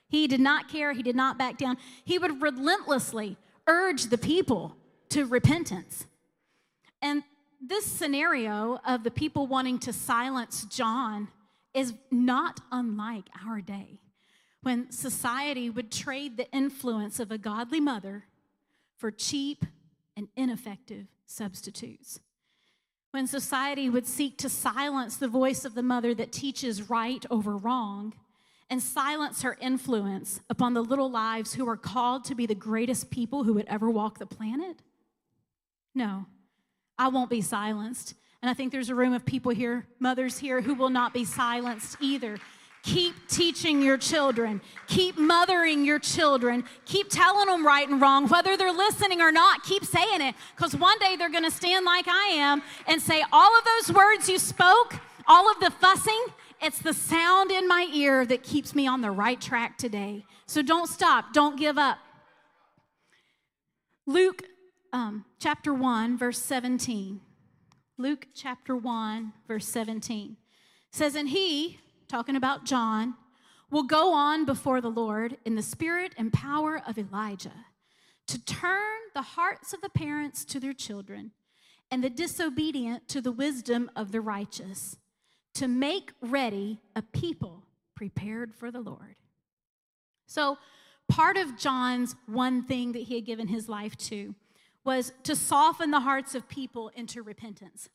[0.08, 0.94] He did not care.
[0.94, 1.78] He did not back down.
[2.04, 4.76] He would relentlessly urge the people
[5.10, 6.06] to repentance.
[7.02, 7.24] And
[7.66, 11.30] this scenario of the people wanting to silence John
[11.74, 14.00] is not unlike our day
[14.64, 18.26] when society would trade the influence of a godly mother
[18.98, 19.66] for cheap
[20.16, 22.20] and ineffective substitutes.
[23.12, 27.56] When society would seek to silence the voice of the mother that teaches right over
[27.56, 28.14] wrong
[28.70, 33.12] and silence her influence upon the little lives who are called to be the greatest
[33.12, 34.78] people who would ever walk the planet?
[35.94, 36.26] No,
[36.98, 38.16] I won't be silenced.
[38.42, 41.24] And I think there's a room of people here, mothers here, who will not be
[41.24, 42.38] silenced either.
[42.84, 44.62] Keep teaching your children.
[44.88, 46.66] Keep mothering your children.
[46.86, 49.64] Keep telling them right and wrong, whether they're listening or not.
[49.64, 53.24] Keep saying it because one day they're going to stand like I am and say,
[53.32, 54.96] All of those words you spoke,
[55.28, 56.26] all of the fussing,
[56.62, 60.26] it's the sound in my ear that keeps me on the right track today.
[60.46, 62.00] So don't stop, don't give up.
[64.06, 64.44] Luke
[64.92, 67.22] um, chapter 1, verse 17.
[67.98, 70.36] Luke chapter 1, verse 17
[70.92, 71.80] says, And he,
[72.14, 73.16] talking about John,
[73.72, 77.66] will go on before the Lord in the spirit and power of Elijah
[78.28, 81.32] to turn the hearts of the parents to their children
[81.90, 84.96] and the disobedient to the wisdom of the righteous,
[85.56, 87.64] to make ready a people
[87.96, 89.16] prepared for the Lord.
[90.28, 90.60] So,
[91.10, 94.36] part of John's one thing that he had given his life to
[94.86, 97.90] was to soften the hearts of people into repentance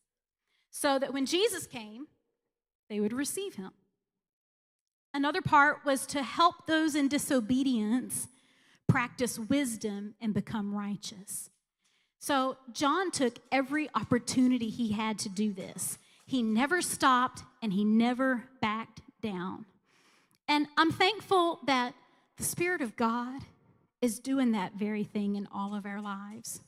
[0.72, 2.08] so that when Jesus came,
[2.90, 3.70] they would receive him.
[5.14, 8.28] Another part was to help those in disobedience
[8.88, 11.50] practice wisdom and become righteous.
[12.18, 15.98] So John took every opportunity he had to do this.
[16.26, 19.66] He never stopped and he never backed down.
[20.48, 21.94] And I'm thankful that
[22.36, 23.42] the Spirit of God
[24.00, 26.60] is doing that very thing in all of our lives.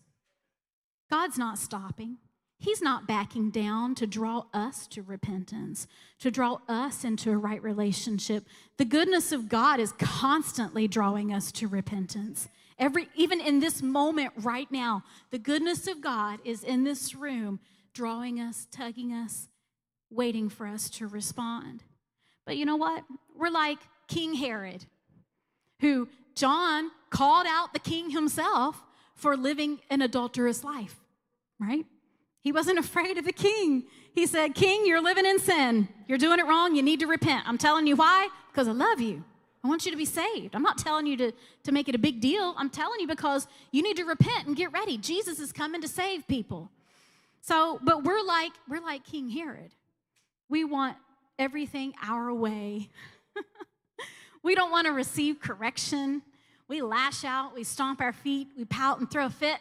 [1.10, 2.18] God's not stopping.
[2.60, 5.86] He's not backing down to draw us to repentance,
[6.18, 8.44] to draw us into a right relationship.
[8.76, 12.48] The goodness of God is constantly drawing us to repentance.
[12.78, 17.60] Every even in this moment right now, the goodness of God is in this room
[17.94, 19.48] drawing us, tugging us,
[20.10, 21.82] waiting for us to respond.
[22.44, 23.04] But you know what?
[23.34, 24.84] We're like King Herod,
[25.80, 28.82] who John called out the king himself
[29.14, 30.96] for living an adulterous life,
[31.58, 31.86] right?
[32.42, 33.84] He wasn't afraid of the king.
[34.12, 35.88] He said, King, you're living in sin.
[36.08, 36.74] You're doing it wrong.
[36.74, 37.46] You need to repent.
[37.46, 38.28] I'm telling you why?
[38.50, 39.24] Because I love you.
[39.62, 40.54] I want you to be saved.
[40.54, 41.32] I'm not telling you to,
[41.64, 42.54] to make it a big deal.
[42.56, 44.96] I'm telling you because you need to repent and get ready.
[44.96, 46.70] Jesus is coming to save people.
[47.42, 49.74] So, but we're like, we're like King Herod.
[50.48, 50.96] We want
[51.38, 52.88] everything our way.
[54.42, 56.22] we don't want to receive correction.
[56.68, 59.58] We lash out, we stomp our feet, we pout and throw a fit,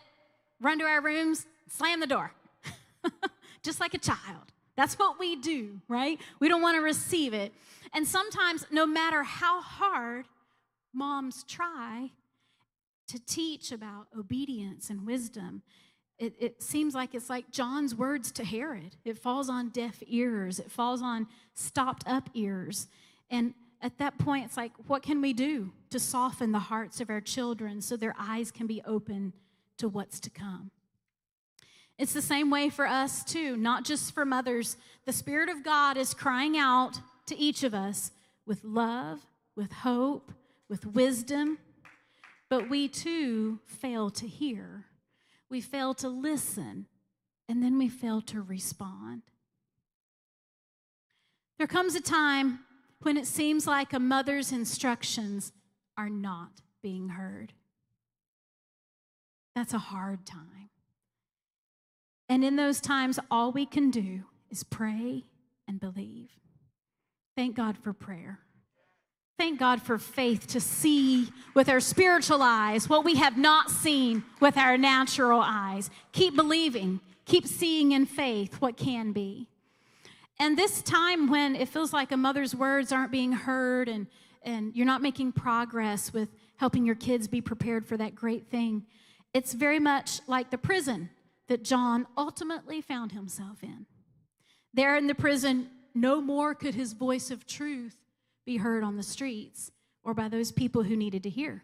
[0.62, 2.32] run to our rooms, slam the door.
[3.64, 4.54] just like a child.
[4.76, 6.20] That's what we do, right?
[6.40, 7.52] We don't want to receive it.
[7.94, 10.26] And sometimes, no matter how hard
[10.94, 12.12] moms try
[13.08, 15.64] to teach about obedience and wisdom,
[16.18, 18.98] it, it, seems like it's like John's words to Herod.
[19.06, 22.88] It falls on deaf ears, it falls on stopped up ears.
[23.30, 27.10] And at that point, it's like, what can we do to soften the hearts of
[27.10, 29.34] our children so their eyes can be open
[29.78, 30.72] to what's to come?
[32.00, 34.78] It's the same way for us, too, not just for mothers.
[35.06, 38.12] The Spirit of God is crying out to each of us
[38.48, 39.20] with love,
[39.56, 40.32] with hope,
[40.70, 41.58] with wisdom,
[42.50, 44.86] but we too fail to hear.
[45.50, 46.88] We fail to listen,
[47.50, 49.24] and then we fail to respond.
[51.58, 52.60] There comes a time
[53.02, 55.52] when it seems like a mother's instructions
[55.98, 57.52] are not being heard.
[59.54, 60.59] That's a hard time.
[62.30, 65.26] And in those times, all we can do is pray
[65.68, 66.30] and believe.
[67.36, 68.40] Thank God for prayer.
[69.38, 74.24] Thank God for faith to see with our spiritual eyes what we have not seen
[74.40, 75.90] with our natural eyes.
[76.12, 79.48] Keep believing, keep seeing in faith what can be.
[80.40, 84.08] And this time when it feels like a mother's words aren't being heard and,
[84.44, 88.86] and you're not making progress with helping your kids be prepared for that great thing,
[89.34, 91.10] it's very much like the prison
[91.50, 93.86] that John ultimately found himself in.
[94.74, 97.98] There in the prison, no more could his voice of truth
[98.46, 99.72] be heard on the streets
[100.04, 101.64] or by those people who needed to hear.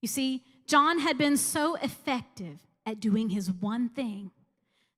[0.00, 4.30] You see, John had been so effective at doing his one thing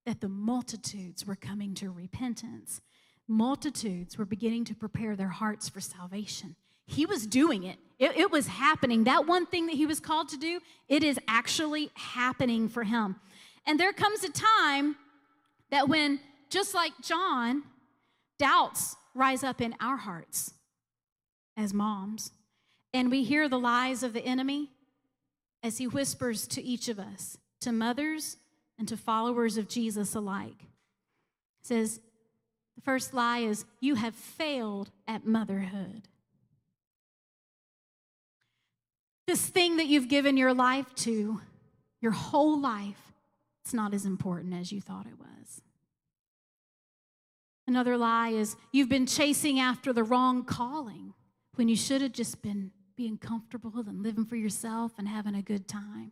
[0.06, 2.80] that the multitudes were coming to repentance.
[3.28, 6.56] Multitudes were beginning to prepare their hearts for salvation.
[6.86, 7.78] He was doing it.
[7.98, 8.16] it.
[8.16, 9.04] It, was happening.
[9.04, 13.16] That one thing that he was called to do, it is actually happening for him.
[13.66, 14.96] And there comes a time
[15.70, 17.62] that when, just like John,
[18.38, 20.54] doubts rise up in our hearts
[21.56, 22.32] as moms,
[22.92, 24.70] and we hear the lies of the enemy
[25.62, 28.38] as he whispers to each of us, to mothers
[28.78, 30.66] and to followers of Jesus alike.
[31.62, 32.00] Says,
[32.80, 36.08] the first lie is, You have failed at motherhood.
[39.26, 41.42] This thing that you've given your life to,
[42.00, 43.09] your whole life,
[43.70, 45.62] it's not as important as you thought it was.
[47.68, 51.14] Another lie is, You've been chasing after the wrong calling
[51.54, 55.40] when you should have just been being comfortable and living for yourself and having a
[55.42, 56.10] good time.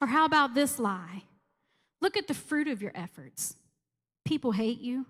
[0.00, 1.22] Or how about this lie?
[2.00, 3.54] Look at the fruit of your efforts.
[4.24, 5.06] People hate you.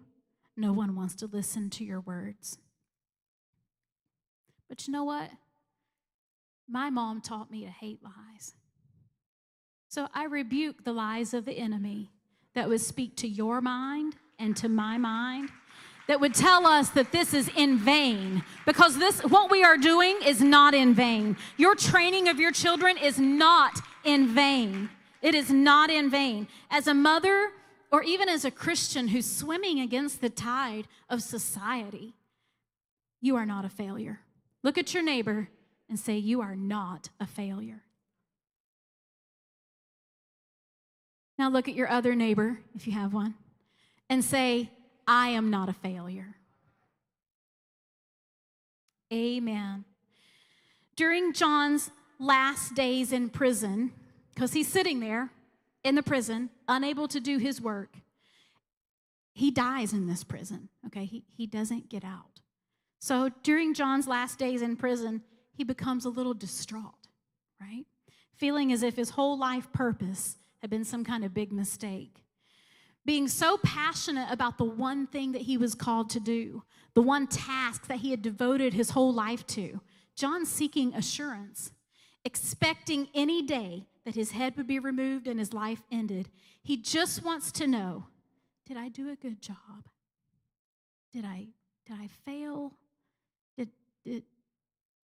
[0.59, 2.59] No one wants to listen to your words.
[4.69, 5.31] But you know what?
[6.69, 8.57] My mom taught me to hate lies.
[9.91, 12.13] So I rebuke the lies of the enemy
[12.55, 15.51] that would speak to your mind and to my mind
[16.07, 20.17] that would tell us that this is in vain because this what we are doing
[20.25, 21.37] is not in vain.
[21.57, 24.91] Your training of your children is not in vain.
[25.23, 26.47] It is not in vain.
[26.71, 27.51] As a mother
[27.91, 32.15] or even as a Christian who's swimming against the tide of society,
[33.21, 34.21] you are not a failure.
[34.63, 35.49] Look at your neighbor
[35.89, 37.83] and say, You are not a failure.
[41.41, 43.33] Now look at your other neighbor, if you have one,
[44.11, 44.69] and say,
[45.07, 46.37] I am not a failure.
[49.11, 49.87] Amen.
[50.97, 53.91] During John's last days in prison,
[54.35, 55.31] because he's sitting there
[55.83, 57.95] in the prison, unable to do his work,
[59.33, 61.07] he dies in this prison, okay?
[61.07, 62.43] He, he doesn't get out.
[62.99, 65.23] So during John's last days in prison,
[65.55, 67.09] he becomes a little distraught,
[67.59, 67.87] right?
[68.37, 72.25] Feeling as if his whole life purpose had been some kind of big mistake
[73.05, 76.63] being so passionate about the one thing that he was called to do,
[76.95, 79.81] the one task that he had devoted his whole life to.
[80.17, 81.73] John seeking assurance,
[82.25, 86.29] expecting any day that his head would be removed and his life ended.
[86.63, 88.07] He just wants to know
[88.67, 89.57] did I do a good job?
[91.13, 91.49] Did I,
[91.89, 92.75] did I fail?
[93.59, 93.71] Did,
[94.05, 94.23] did,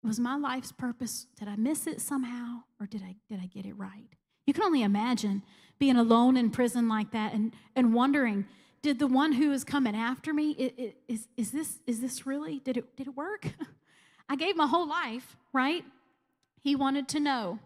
[0.04, 2.60] was my life's purpose, did I miss it somehow?
[2.78, 4.14] Or did I, did I get it right?
[4.46, 5.42] You can only imagine
[5.78, 8.46] being alone in prison like that and, and wondering,
[8.82, 10.50] did the one who is coming after me,
[11.08, 13.48] is, is, this, is this really, did it, did it work?
[14.28, 15.84] I gave my whole life, right?
[16.60, 17.58] He wanted to know.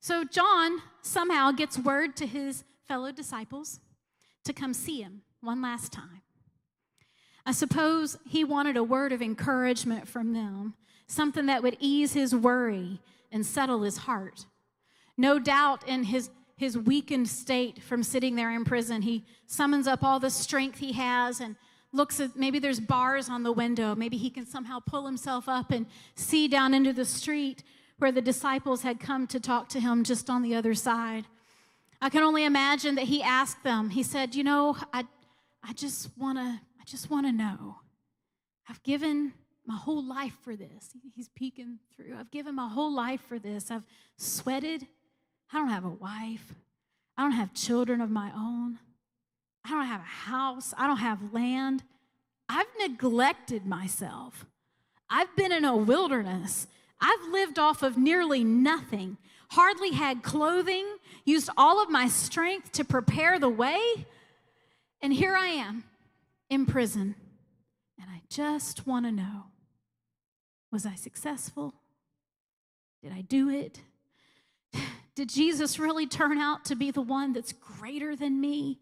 [0.00, 3.80] So John somehow gets word to his fellow disciples
[4.44, 6.22] to come see him one last time.
[7.44, 10.74] I suppose he wanted a word of encouragement from them,
[11.06, 13.00] something that would ease his worry
[13.32, 14.46] and settle his heart.
[15.18, 20.04] No doubt in his, his weakened state from sitting there in prison, he summons up
[20.04, 21.56] all the strength he has and
[21.92, 23.94] looks at maybe there's bars on the window.
[23.96, 27.64] Maybe he can somehow pull himself up and see down into the street
[27.98, 31.24] where the disciples had come to talk to him just on the other side.
[32.00, 35.04] I can only imagine that he asked them, he said, You know, I,
[35.64, 37.76] I just want to, I just want to know.
[38.68, 39.32] I've given
[39.66, 40.90] my whole life for this.
[41.14, 42.16] He's peeking through.
[42.18, 43.70] I've given my whole life for this.
[43.70, 43.82] I've
[44.16, 44.86] sweated
[45.52, 46.54] I don't have a wife.
[47.16, 48.78] I don't have children of my own.
[49.64, 50.74] I don't have a house.
[50.76, 51.82] I don't have land.
[52.48, 54.46] I've neglected myself.
[55.10, 56.66] I've been in a wilderness.
[57.00, 59.16] I've lived off of nearly nothing,
[59.50, 60.86] hardly had clothing,
[61.24, 64.06] used all of my strength to prepare the way.
[65.00, 65.84] And here I am
[66.50, 67.14] in prison,
[68.00, 69.44] And I just want to know
[70.70, 71.74] was I successful?
[73.02, 73.80] Did I do it?
[75.18, 78.78] Did Jesus really turn out to be the one that's greater than me?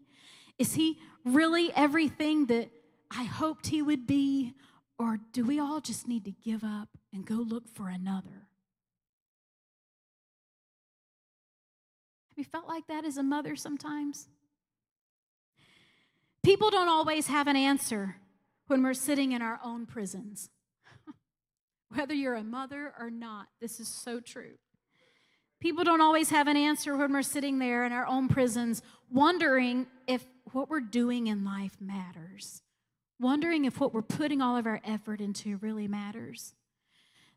[0.59, 2.69] Is he really everything that
[3.09, 4.53] I hoped he would be?
[4.99, 8.49] Or do we all just need to give up and go look for another?
[12.29, 14.27] Have you felt like that as a mother sometimes?
[16.43, 18.17] People don't always have an answer
[18.67, 20.51] when we're sitting in our own prisons.
[21.95, 24.59] Whether you're a mother or not, this is so true.
[25.59, 29.87] People don't always have an answer when we're sitting there in our own prisons, wondering
[30.05, 32.61] if what we're doing in life matters,
[33.19, 36.53] wondering if what we're putting all of our effort into really matters.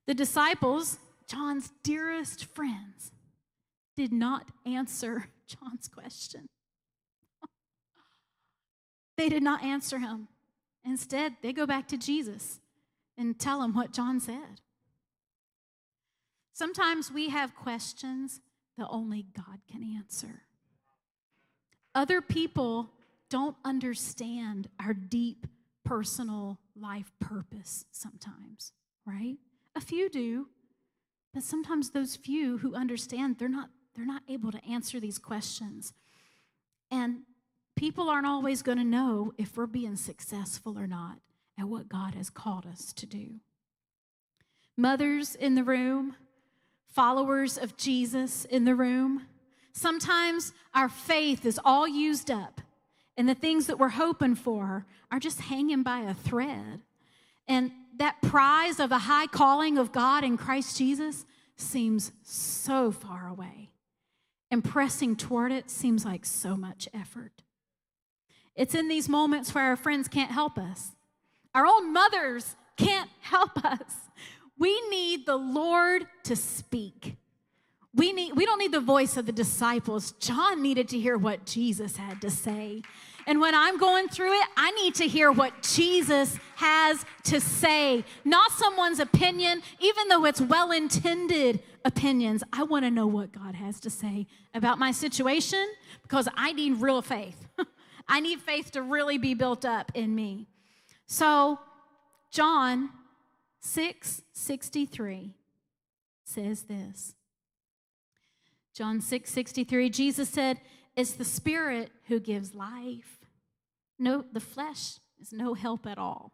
[0.07, 3.13] The disciples, John's dearest friends,
[3.97, 6.47] did not answer John's question.
[9.17, 10.29] they did not answer him.
[10.85, 12.61] Instead, they go back to Jesus
[13.17, 14.61] and tell him what John said.
[16.61, 18.43] Sometimes we have questions
[18.77, 20.43] that only God can answer.
[21.95, 22.91] Other people
[23.31, 25.47] don't understand our deep
[25.87, 28.75] personal life purpose sometimes,
[29.07, 29.39] right?
[29.75, 30.49] A few do,
[31.33, 35.95] but sometimes those few who understand, they're not they're not able to answer these questions.
[36.91, 37.21] And
[37.75, 41.21] people aren't always going to know if we're being successful or not
[41.59, 43.37] at what God has called us to do.
[44.77, 46.17] Mothers in the room,
[46.91, 49.27] followers of Jesus in the room,
[49.73, 52.61] sometimes our faith is all used up,
[53.17, 56.81] and the things that we're hoping for are just hanging by a thread.
[57.49, 61.27] And that prize of the high calling of God in Christ Jesus
[61.57, 63.71] seems so far away.
[64.51, 67.43] And pressing toward it seems like so much effort.
[68.57, 70.93] It's in these moments where our friends can't help us.
[71.55, 73.95] Our own mothers can't help us.
[74.61, 77.17] We need the Lord to speak.
[77.95, 80.13] We, need, we don't need the voice of the disciples.
[80.21, 82.83] John needed to hear what Jesus had to say.
[83.27, 88.05] And when I'm going through it, I need to hear what Jesus has to say,
[88.25, 92.45] not someone's opinion, even though it's well intended opinions.
[92.53, 95.67] I want to know what God has to say about my situation
[96.03, 97.47] because I need real faith.
[98.09, 100.49] I need faith to really be built up in me.
[101.07, 101.59] So,
[102.31, 102.91] John
[103.61, 105.35] 6 63
[106.25, 107.15] says this.
[108.75, 110.61] John 6 63, Jesus said,
[110.97, 113.19] It's the Spirit who gives life.
[113.99, 116.33] No, the flesh is no help at all.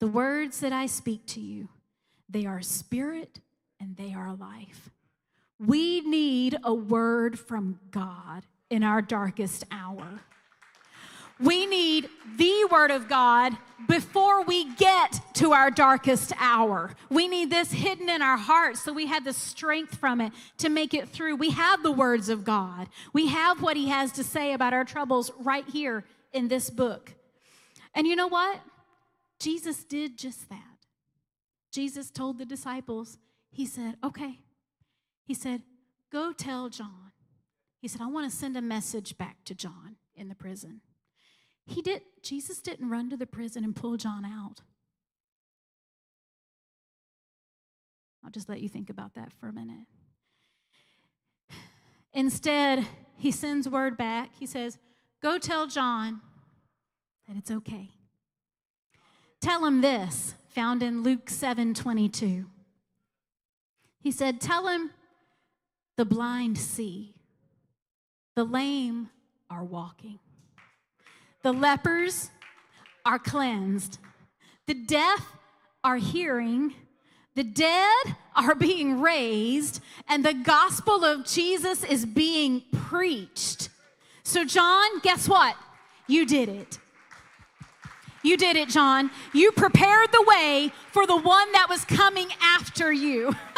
[0.00, 1.68] The words that I speak to you,
[2.28, 3.40] they are spirit
[3.78, 4.90] and they are life.
[5.58, 10.20] We need a word from God in our darkest hour.
[11.40, 13.56] We need the Word of God
[13.88, 16.94] before we get to our darkest hour.
[17.10, 20.68] We need this hidden in our hearts so we have the strength from it to
[20.68, 21.36] make it through.
[21.36, 24.84] We have the words of God, we have what He has to say about our
[24.84, 27.14] troubles right here in this book.
[27.94, 28.60] And you know what?
[29.38, 30.58] Jesus did just that.
[31.70, 33.18] Jesus told the disciples,
[33.50, 34.38] He said, Okay.
[35.24, 35.62] He said,
[36.10, 37.12] Go tell John.
[37.80, 40.80] He said, I want to send a message back to John in the prison.
[41.66, 44.60] He did Jesus didn't run to the prison and pull John out.
[48.24, 49.86] I'll just let you think about that for a minute.
[52.12, 52.86] Instead,
[53.16, 54.30] he sends word back.
[54.38, 54.78] He says,
[55.20, 56.20] Go tell John
[57.26, 57.90] that it's okay.
[59.40, 62.46] Tell him this, found in Luke 7 22.
[64.00, 64.90] He said, Tell him
[65.96, 67.14] the blind see,
[68.36, 69.10] the lame
[69.50, 70.20] are walking
[71.42, 72.30] the lepers
[73.04, 73.98] are cleansed.
[74.66, 75.32] The deaf
[75.82, 76.74] are hearing.
[77.34, 79.82] The dead are being raised.
[80.08, 83.68] And the gospel of Jesus is being preached.
[84.22, 85.56] So, John, guess what?
[86.06, 86.78] You did it.
[88.22, 89.10] You did it, John.
[89.32, 93.34] You prepared the way for the one that was coming after you.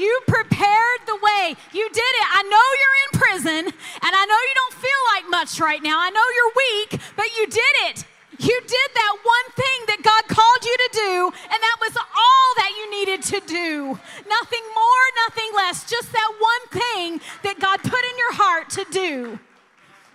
[0.00, 1.54] You prepared the way.
[1.72, 2.26] You did it.
[2.32, 6.00] I know you're in prison, and I know you don't feel like much right now.
[6.00, 8.04] I know you're weak, but you did it.
[8.38, 12.48] You did that one thing that God called you to do, and that was all
[12.56, 14.00] that you needed to do.
[14.26, 15.84] Nothing more, nothing less.
[15.84, 19.38] Just that one thing that God put in your heart to do.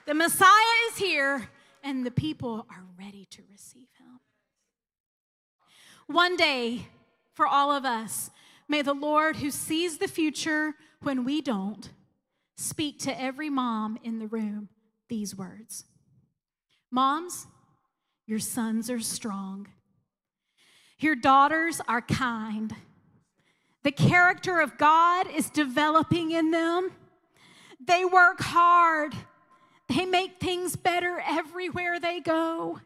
[0.08, 1.50] The Messiah is here,
[1.84, 4.20] and the people are ready to receive him.
[6.08, 6.88] One day,
[7.36, 8.32] for all of us,
[8.68, 11.90] May the Lord, who sees the future when we don't,
[12.58, 14.70] speak to every mom in the room
[15.10, 15.86] these words
[16.92, 17.48] Moms,
[18.26, 19.68] your sons are strong
[21.00, 22.74] Your daughters are kind.
[23.84, 26.92] The character of God is developing in them.
[27.86, 29.14] They work hard.
[29.90, 32.80] They make things better everywhere they go.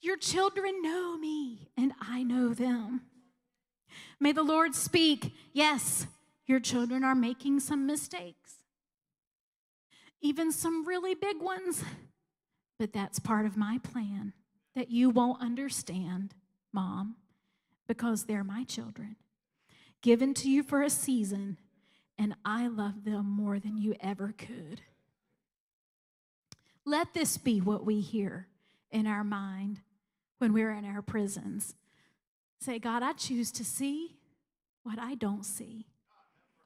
[0.00, 3.02] Your children know me, and I know them.
[4.20, 5.32] May the Lord speak.
[5.52, 6.06] Yes,
[6.46, 8.54] your children are making some mistakes,
[10.20, 11.84] even some really big ones,
[12.78, 14.32] but that's part of my plan
[14.74, 16.34] that you won't understand,
[16.72, 17.16] Mom,
[17.86, 19.16] because they're my children,
[20.02, 21.58] given to you for a season,
[22.16, 24.82] and I love them more than you ever could.
[26.84, 28.46] Let this be what we hear
[28.90, 29.80] in our mind
[30.38, 31.74] when we're in our prisons.
[32.60, 34.16] Say, God, I choose to see
[34.82, 35.86] what I don't see.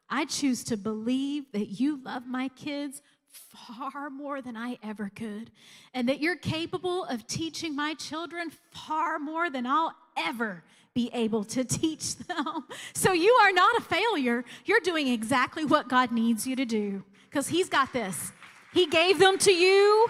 [0.08, 5.50] I choose to believe that you love my kids far more than I ever could,
[5.94, 10.62] and that you're capable of teaching my children far more than I'll ever
[10.94, 12.64] be able to teach them.
[12.94, 14.44] So you are not a failure.
[14.64, 18.32] You're doing exactly what God needs you to do because He's got this.
[18.72, 20.08] He gave them to you.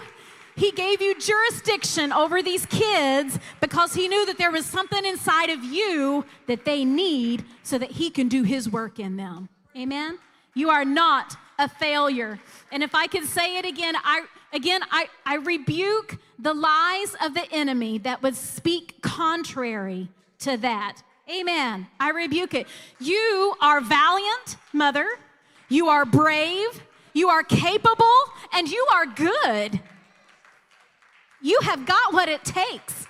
[0.55, 5.49] He gave you jurisdiction over these kids because he knew that there was something inside
[5.49, 9.49] of you that they need so that he can do his work in them.
[9.75, 10.19] Amen.
[10.53, 12.39] You are not a failure.
[12.71, 17.33] And if I can say it again, I again I, I rebuke the lies of
[17.33, 21.01] the enemy that would speak contrary to that.
[21.29, 21.87] Amen.
[21.99, 22.67] I rebuke it.
[22.99, 25.07] You are valiant, mother.
[25.69, 26.83] You are brave.
[27.13, 28.19] You are capable
[28.51, 29.79] and you are good.
[31.45, 33.05] You have got what it takes.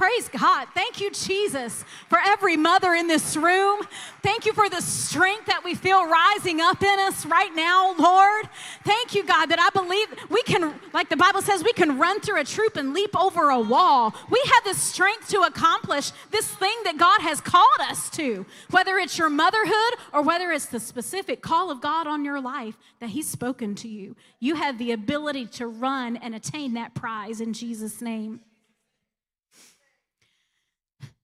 [0.00, 0.66] Praise God.
[0.72, 3.82] Thank you, Jesus, for every mother in this room.
[4.22, 8.48] Thank you for the strength that we feel rising up in us right now, Lord.
[8.82, 12.18] Thank you, God, that I believe we can, like the Bible says, we can run
[12.22, 14.14] through a troop and leap over a wall.
[14.30, 18.96] We have the strength to accomplish this thing that God has called us to, whether
[18.96, 23.10] it's your motherhood or whether it's the specific call of God on your life that
[23.10, 24.16] He's spoken to you.
[24.38, 28.40] You have the ability to run and attain that prize in Jesus' name.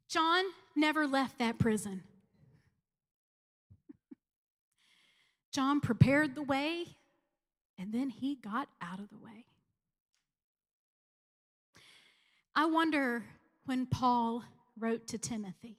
[0.09, 0.45] John
[0.75, 2.03] never left that prison.
[5.53, 6.85] John prepared the way,
[7.79, 9.47] and then he got out of the way.
[12.55, 13.25] I wonder
[13.67, 14.45] when Paul
[14.79, 15.79] wrote to Timothy.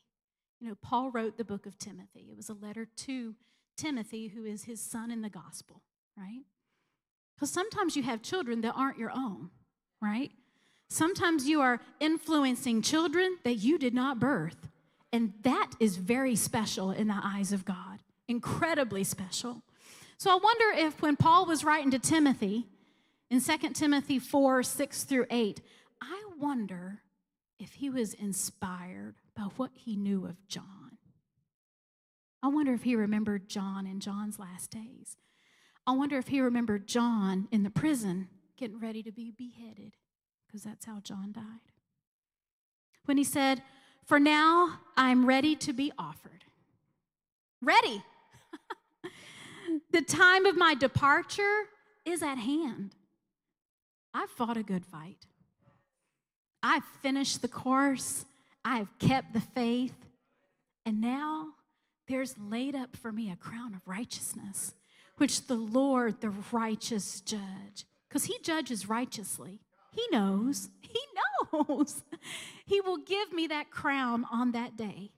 [0.60, 2.28] You know, Paul wrote the book of Timothy.
[2.30, 3.36] It was a letter to
[3.76, 5.82] Timothy, who is his son in the gospel,
[6.18, 6.44] right?
[7.36, 9.52] Because sometimes you have children that aren't your own,
[10.02, 10.32] right?
[10.90, 14.70] Sometimes you are influencing children that you did not birth.
[15.12, 19.64] And that is very special in the eyes of God, incredibly special.
[20.18, 22.68] So I wonder if when Paul was writing to Timothy
[23.30, 25.62] in 2 Timothy 4 6 through 8,
[26.02, 27.02] I wonder
[27.60, 30.98] if he was inspired by what he knew of John.
[32.42, 35.18] I wonder if he remembered John in John's last days.
[35.86, 39.94] I wonder if he remembered John in the prison getting ready to be beheaded
[40.48, 41.44] because that's how John died.
[43.06, 43.62] When he said,
[44.06, 46.46] For now I'm ready to be offered.
[47.62, 48.04] Ready.
[49.92, 51.64] the time of my departure
[52.06, 52.96] is at hand.
[54.14, 55.26] I've fought a good fight.
[56.64, 58.26] I've finished the course.
[58.64, 59.96] I've kept the faith.
[60.86, 61.50] And now
[62.08, 64.74] there's laid up for me a crown of righteousness,
[65.18, 69.62] which the Lord, the righteous judge, because he judges righteously,
[69.98, 70.70] he knows.
[70.82, 71.00] He
[71.52, 72.04] knows.
[72.66, 75.12] He will give me that crown on that day.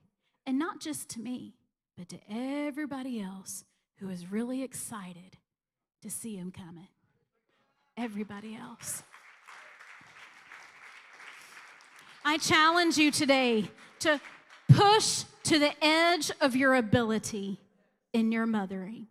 [0.46, 1.56] And not just to me,
[1.98, 3.64] but to everybody else
[3.96, 5.36] who is really excited
[6.02, 6.86] to see him coming.
[7.96, 9.02] Everybody else.
[12.24, 13.64] I challenge you today
[13.98, 14.20] to
[14.72, 17.58] push to the edge of your ability
[18.12, 19.08] in your mothering.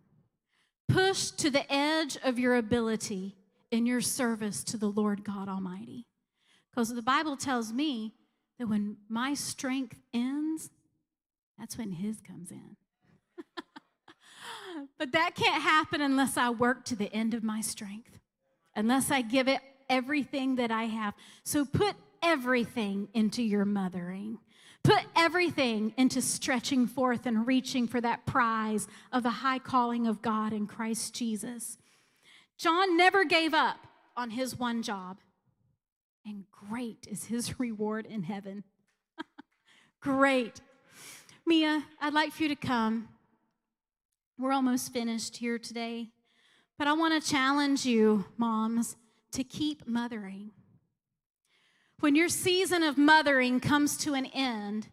[0.88, 3.36] Push to the edge of your ability
[3.70, 6.06] in your service to the Lord God Almighty.
[6.70, 8.14] Because the Bible tells me
[8.58, 10.70] that when my strength ends,
[11.58, 12.76] that's when His comes in.
[14.98, 18.18] but that can't happen unless I work to the end of my strength,
[18.74, 21.14] unless I give it everything that I have.
[21.44, 24.38] So put everything into your mothering.
[24.82, 30.22] Put everything into stretching forth and reaching for that prize of the high calling of
[30.22, 31.76] God in Christ Jesus.
[32.60, 35.16] John never gave up on his one job,
[36.26, 38.64] and great is his reward in heaven.
[40.00, 40.60] great.
[41.46, 43.08] Mia, I'd like for you to come.
[44.38, 46.10] We're almost finished here today,
[46.76, 48.96] but I want to challenge you, moms,
[49.32, 50.50] to keep mothering.
[52.00, 54.88] When your season of mothering comes to an end,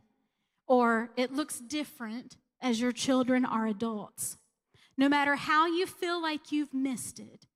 [0.68, 4.38] or it looks different as your children are adults.
[4.97, 7.47] No matter how you feel like you've missed it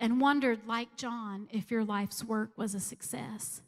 [0.00, 3.60] and wondered, like John, if your life's work was a success,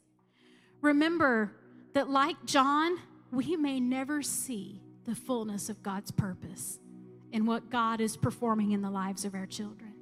[0.81, 1.51] remember
[1.93, 2.97] that, like John,
[3.31, 6.79] we may never see the fullness of God's purpose
[7.31, 9.93] in what God is performing in the lives of our children.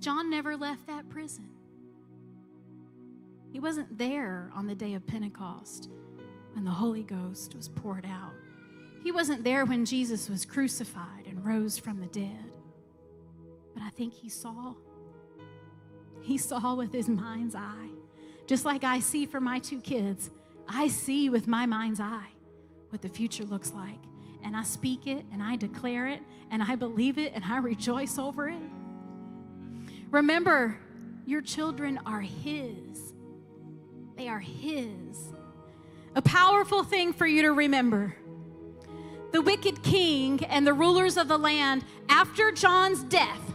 [0.00, 1.48] John never left that prison.
[3.52, 5.88] He wasn't there on the day of Pentecost
[6.52, 8.32] when the Holy Ghost was poured out.
[9.02, 12.52] He wasn't there when Jesus was crucified and rose from the dead.
[13.72, 14.74] But I think he saw.
[16.24, 17.90] He saw with his mind's eye.
[18.46, 20.30] Just like I see for my two kids,
[20.66, 22.30] I see with my mind's eye
[22.88, 23.98] what the future looks like.
[24.42, 26.20] And I speak it and I declare it
[26.50, 28.62] and I believe it and I rejoice over it.
[30.10, 30.78] Remember,
[31.26, 33.12] your children are His.
[34.16, 35.28] They are His.
[36.14, 38.16] A powerful thing for you to remember.
[39.32, 43.53] The wicked king and the rulers of the land, after John's death,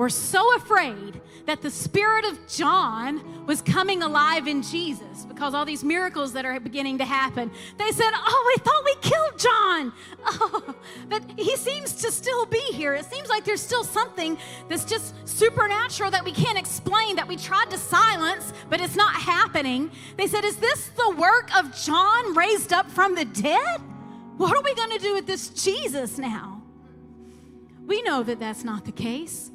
[0.00, 5.66] were so afraid that the spirit of John was coming alive in Jesus because all
[5.66, 7.50] these miracles that are beginning to happen.
[7.76, 9.92] They said, Oh, we thought we killed John.
[10.24, 10.74] Oh,
[11.10, 12.94] but he seems to still be here.
[12.94, 14.38] It seems like there's still something
[14.70, 19.14] that's just supernatural that we can't explain, that we tried to silence, but it's not
[19.14, 19.90] happening.
[20.16, 23.80] They said, Is this the work of John raised up from the dead?
[24.38, 26.62] What are we going to do with this Jesus now?
[27.86, 29.50] We know that that's not the case.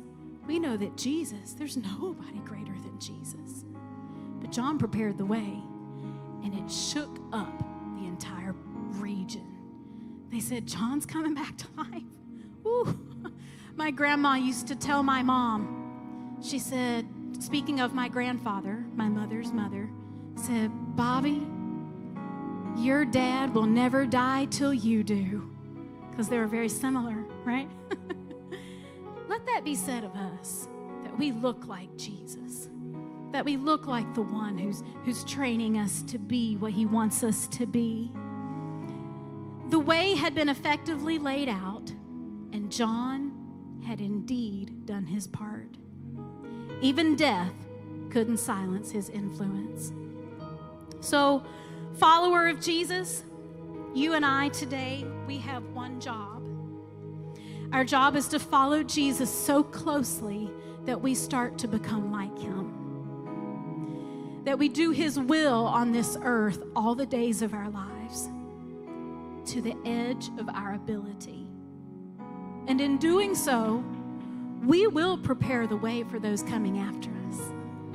[0.48, 3.66] We know that Jesus, there's nobody greater than Jesus.
[4.40, 5.60] But John prepared the way,
[6.44, 7.58] and it shook up
[8.00, 8.54] the entire
[9.00, 9.46] region.
[10.32, 12.04] They said, John's coming back to life.
[12.66, 13.00] Ooh.
[13.76, 17.06] My grandma used to tell my mom, she said,
[17.40, 19.90] speaking of my grandfather, my mother's mother,
[20.36, 21.46] said, Bobby,
[22.78, 25.50] your dad will never die till you do.
[26.10, 27.68] Because they were very similar, right?
[29.28, 30.68] Let that be said of us
[31.04, 32.70] that we look like Jesus,
[33.32, 37.24] that we look like the one who's, who's training us to be what he wants
[37.24, 38.12] us to be.
[39.70, 41.90] The way had been effectively laid out,
[42.54, 45.78] and John had indeed done his part.
[46.82, 47.54] Even death
[48.10, 49.92] couldn't silence his influence.
[51.00, 51.44] So,
[51.98, 53.24] follower of Jesus,
[53.94, 56.35] you and I today, we have one job
[57.76, 60.50] our job is to follow Jesus so closely
[60.86, 62.72] that we start to become like him.
[64.46, 68.30] That we do his will on this earth all the days of our lives
[69.52, 71.46] to the edge of our ability.
[72.68, 73.84] And in doing so,
[74.64, 77.40] we will prepare the way for those coming after us.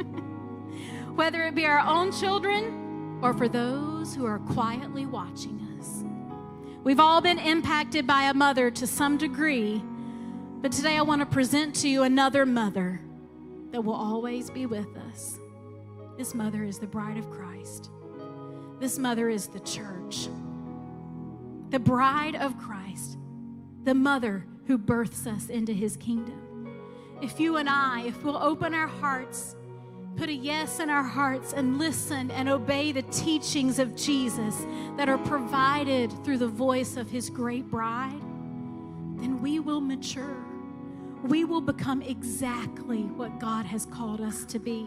[1.15, 5.59] Whether it be our own children or for those who are quietly watching
[6.83, 9.83] We've all been impacted by a mother to some degree,
[10.63, 13.03] but today I want to present to you another mother
[13.71, 15.39] that will always be with us.
[16.17, 17.91] This mother is the bride of Christ.
[18.79, 20.31] This mother is the church.
[21.69, 23.19] The bride of Christ,
[23.85, 26.81] the mother who births us into his kingdom.
[27.21, 29.55] If you and I, if we'll open our hearts
[30.21, 34.55] put a yes in our hearts and listen and obey the teachings of Jesus
[34.99, 38.21] that are provided through the voice of his great bride,
[39.17, 40.37] then we will mature.
[41.25, 44.87] We will become exactly what God has called us to be.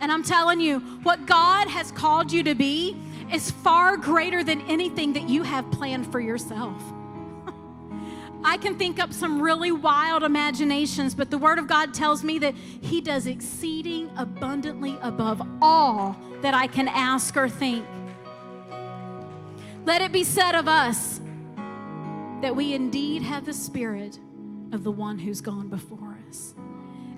[0.00, 2.96] And I'm telling you, what God has called you to be
[3.32, 6.80] is far greater than anything that you have planned for yourself.
[8.42, 12.38] I can think up some really wild imaginations, but the Word of God tells me
[12.38, 17.84] that He does exceeding abundantly above all that I can ask or think.
[19.84, 21.20] Let it be said of us
[22.40, 24.18] that we indeed have the Spirit
[24.72, 26.54] of the one who's gone before us,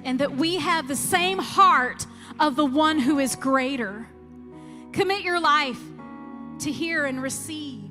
[0.05, 2.07] and that we have the same heart
[2.41, 4.09] of the one who is greater.
[4.93, 5.81] Commit your life
[6.61, 7.82] to hear and receive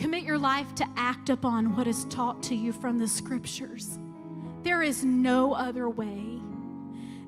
[0.00, 3.98] Commit your life to act upon what is taught to you from the scriptures.
[4.62, 6.40] There is no other way.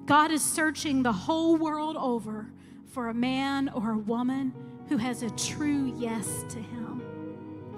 [0.07, 2.51] God is searching the whole world over
[2.87, 4.55] for a man or a woman
[4.89, 7.03] who has a true yes to Him.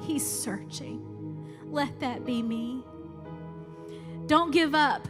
[0.01, 1.05] He's searching.
[1.65, 2.85] Let that be me.
[4.27, 5.09] Don't give up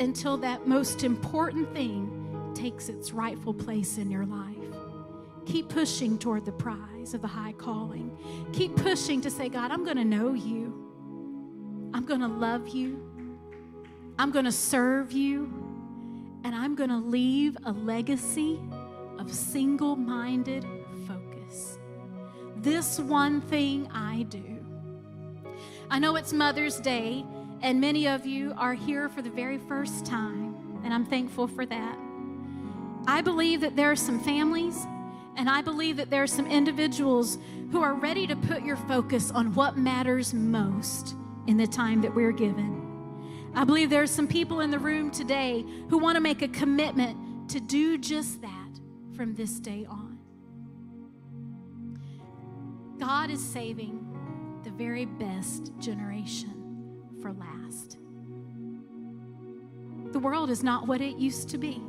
[0.00, 4.56] until that most important thing takes its rightful place in your life.
[5.46, 8.16] Keep pushing toward the prize of the high calling.
[8.52, 11.90] Keep pushing to say, God, I'm going to know you.
[11.92, 13.02] I'm going to love you.
[14.18, 15.52] I'm going to serve you.
[16.44, 18.58] And I'm going to leave a legacy
[19.18, 20.64] of single minded
[21.06, 21.78] focus.
[22.56, 24.64] this one thing I do.
[25.90, 27.24] I know it's Mother's Day,
[27.60, 31.66] and many of you are here for the very first time, and I'm thankful for
[31.66, 31.98] that.
[33.06, 34.86] I believe that there are some families,
[35.36, 37.38] and I believe that there are some individuals
[37.70, 41.14] who are ready to put your focus on what matters most
[41.46, 42.82] in the time that we're given.
[43.54, 46.48] I believe there are some people in the room today who want to make a
[46.48, 48.80] commitment to do just that
[49.14, 50.18] from this day on.
[52.98, 57.98] God is saving the very best generation for last.
[60.12, 61.82] The world is not what it used to be.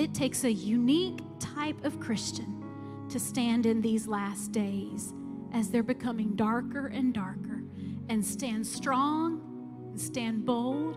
[0.00, 2.64] It takes a unique type of Christian
[3.10, 5.12] to stand in these last days
[5.52, 7.62] as they're becoming darker and darker
[8.08, 9.42] and stand strong
[9.90, 10.96] and stand bold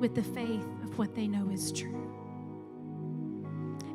[0.00, 2.10] with the faith of what they know is true.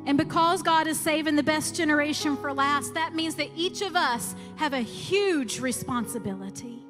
[0.06, 3.96] And because God is saving the best generation for last, that means that each of
[3.96, 6.84] us have a huge responsibility.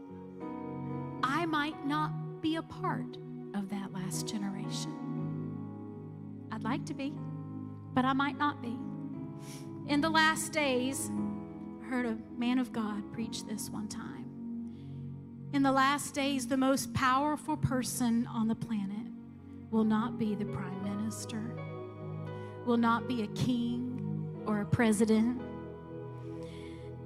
[1.23, 3.17] I might not be a part
[3.55, 5.02] of that last generation.
[6.65, 7.13] I'd like to be,
[7.93, 8.79] but I might not be.
[9.89, 11.11] In the last days,
[11.83, 14.27] I heard a man of God preach this one time.
[15.53, 19.09] In the last days, the most powerful person on the planet
[19.73, 21.53] will not be the prime minister
[22.65, 25.43] will not be a king or a president.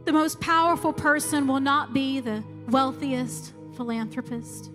[0.04, 4.70] The most powerful person will not be the wealthiest philanthropist.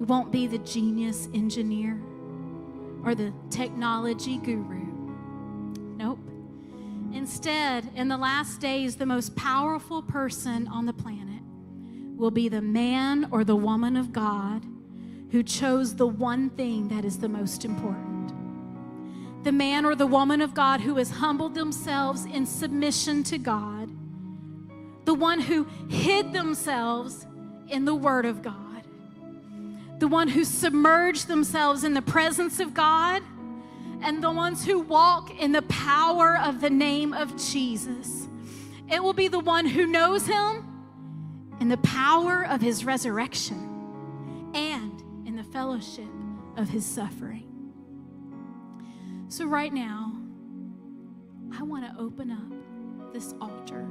[0.00, 1.98] It won't be the genius engineer
[3.04, 4.86] or the technology guru.
[5.96, 6.18] Nope.
[7.12, 11.42] Instead, in the last days, the most powerful person on the planet
[12.16, 14.64] will be the man or the woman of God
[15.30, 18.10] who chose the one thing that is the most important
[19.42, 23.88] the man or the woman of God who has humbled themselves in submission to God,
[25.06, 27.26] the one who hid themselves
[27.68, 28.69] in the Word of God,
[30.00, 33.22] the one who submerged themselves in the presence of God,
[34.02, 38.26] and the ones who walk in the power of the name of Jesus.
[38.90, 40.66] It will be the one who knows Him
[41.60, 46.08] in the power of His resurrection and in the fellowship
[46.56, 47.46] of His suffering.
[49.28, 50.16] So, right now,
[51.58, 53.86] I want to open up this altar,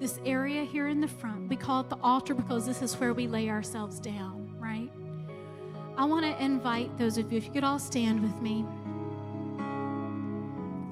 [0.00, 1.48] this area here in the front.
[1.48, 4.45] We call it the altar because this is where we lay ourselves down?
[5.98, 8.66] I want to invite those of you, if you could all stand with me.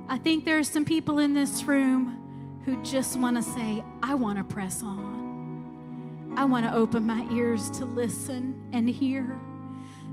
[0.08, 4.14] I think there are some people in this room who just want to say, I
[4.14, 6.32] want to press on.
[6.36, 9.38] I want to open my ears to listen and hear.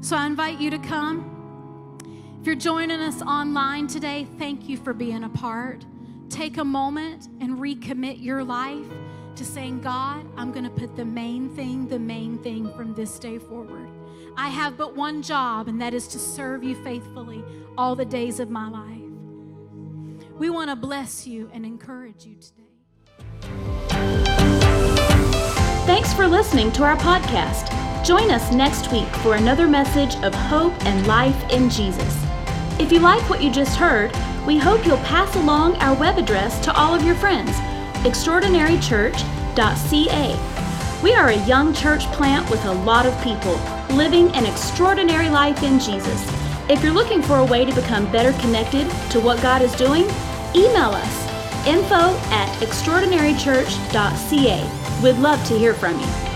[0.02, 1.98] So I invite you to come.
[2.42, 5.86] If you're joining us online today, thank you for being a part.
[6.30, 8.88] Take a moment and recommit your life
[9.36, 13.20] to saying, God, I'm going to put the main thing, the main thing from this
[13.20, 13.91] day forward.
[14.38, 17.44] I have but one job, and that is to serve you faithfully
[17.78, 18.88] all the days of my life.
[20.38, 22.58] We want to bless you and encourage you today.
[25.86, 27.70] Thanks for listening to our podcast.
[28.06, 32.26] Join us next week for another message of hope and life in Jesus.
[32.80, 34.12] If you like what you just heard,
[34.48, 37.52] we hope you'll pass along our web address to all of your friends
[38.04, 40.61] extraordinarychurch.ca.
[41.04, 43.60] We are a young church plant with a lot of people
[43.96, 46.24] living an extraordinary life in Jesus.
[46.70, 50.04] If you're looking for a way to become better connected to what God is doing,
[50.56, 51.28] email us
[51.66, 55.04] info at extraordinarychurch.ca.
[55.04, 56.31] We'd love to hear from you.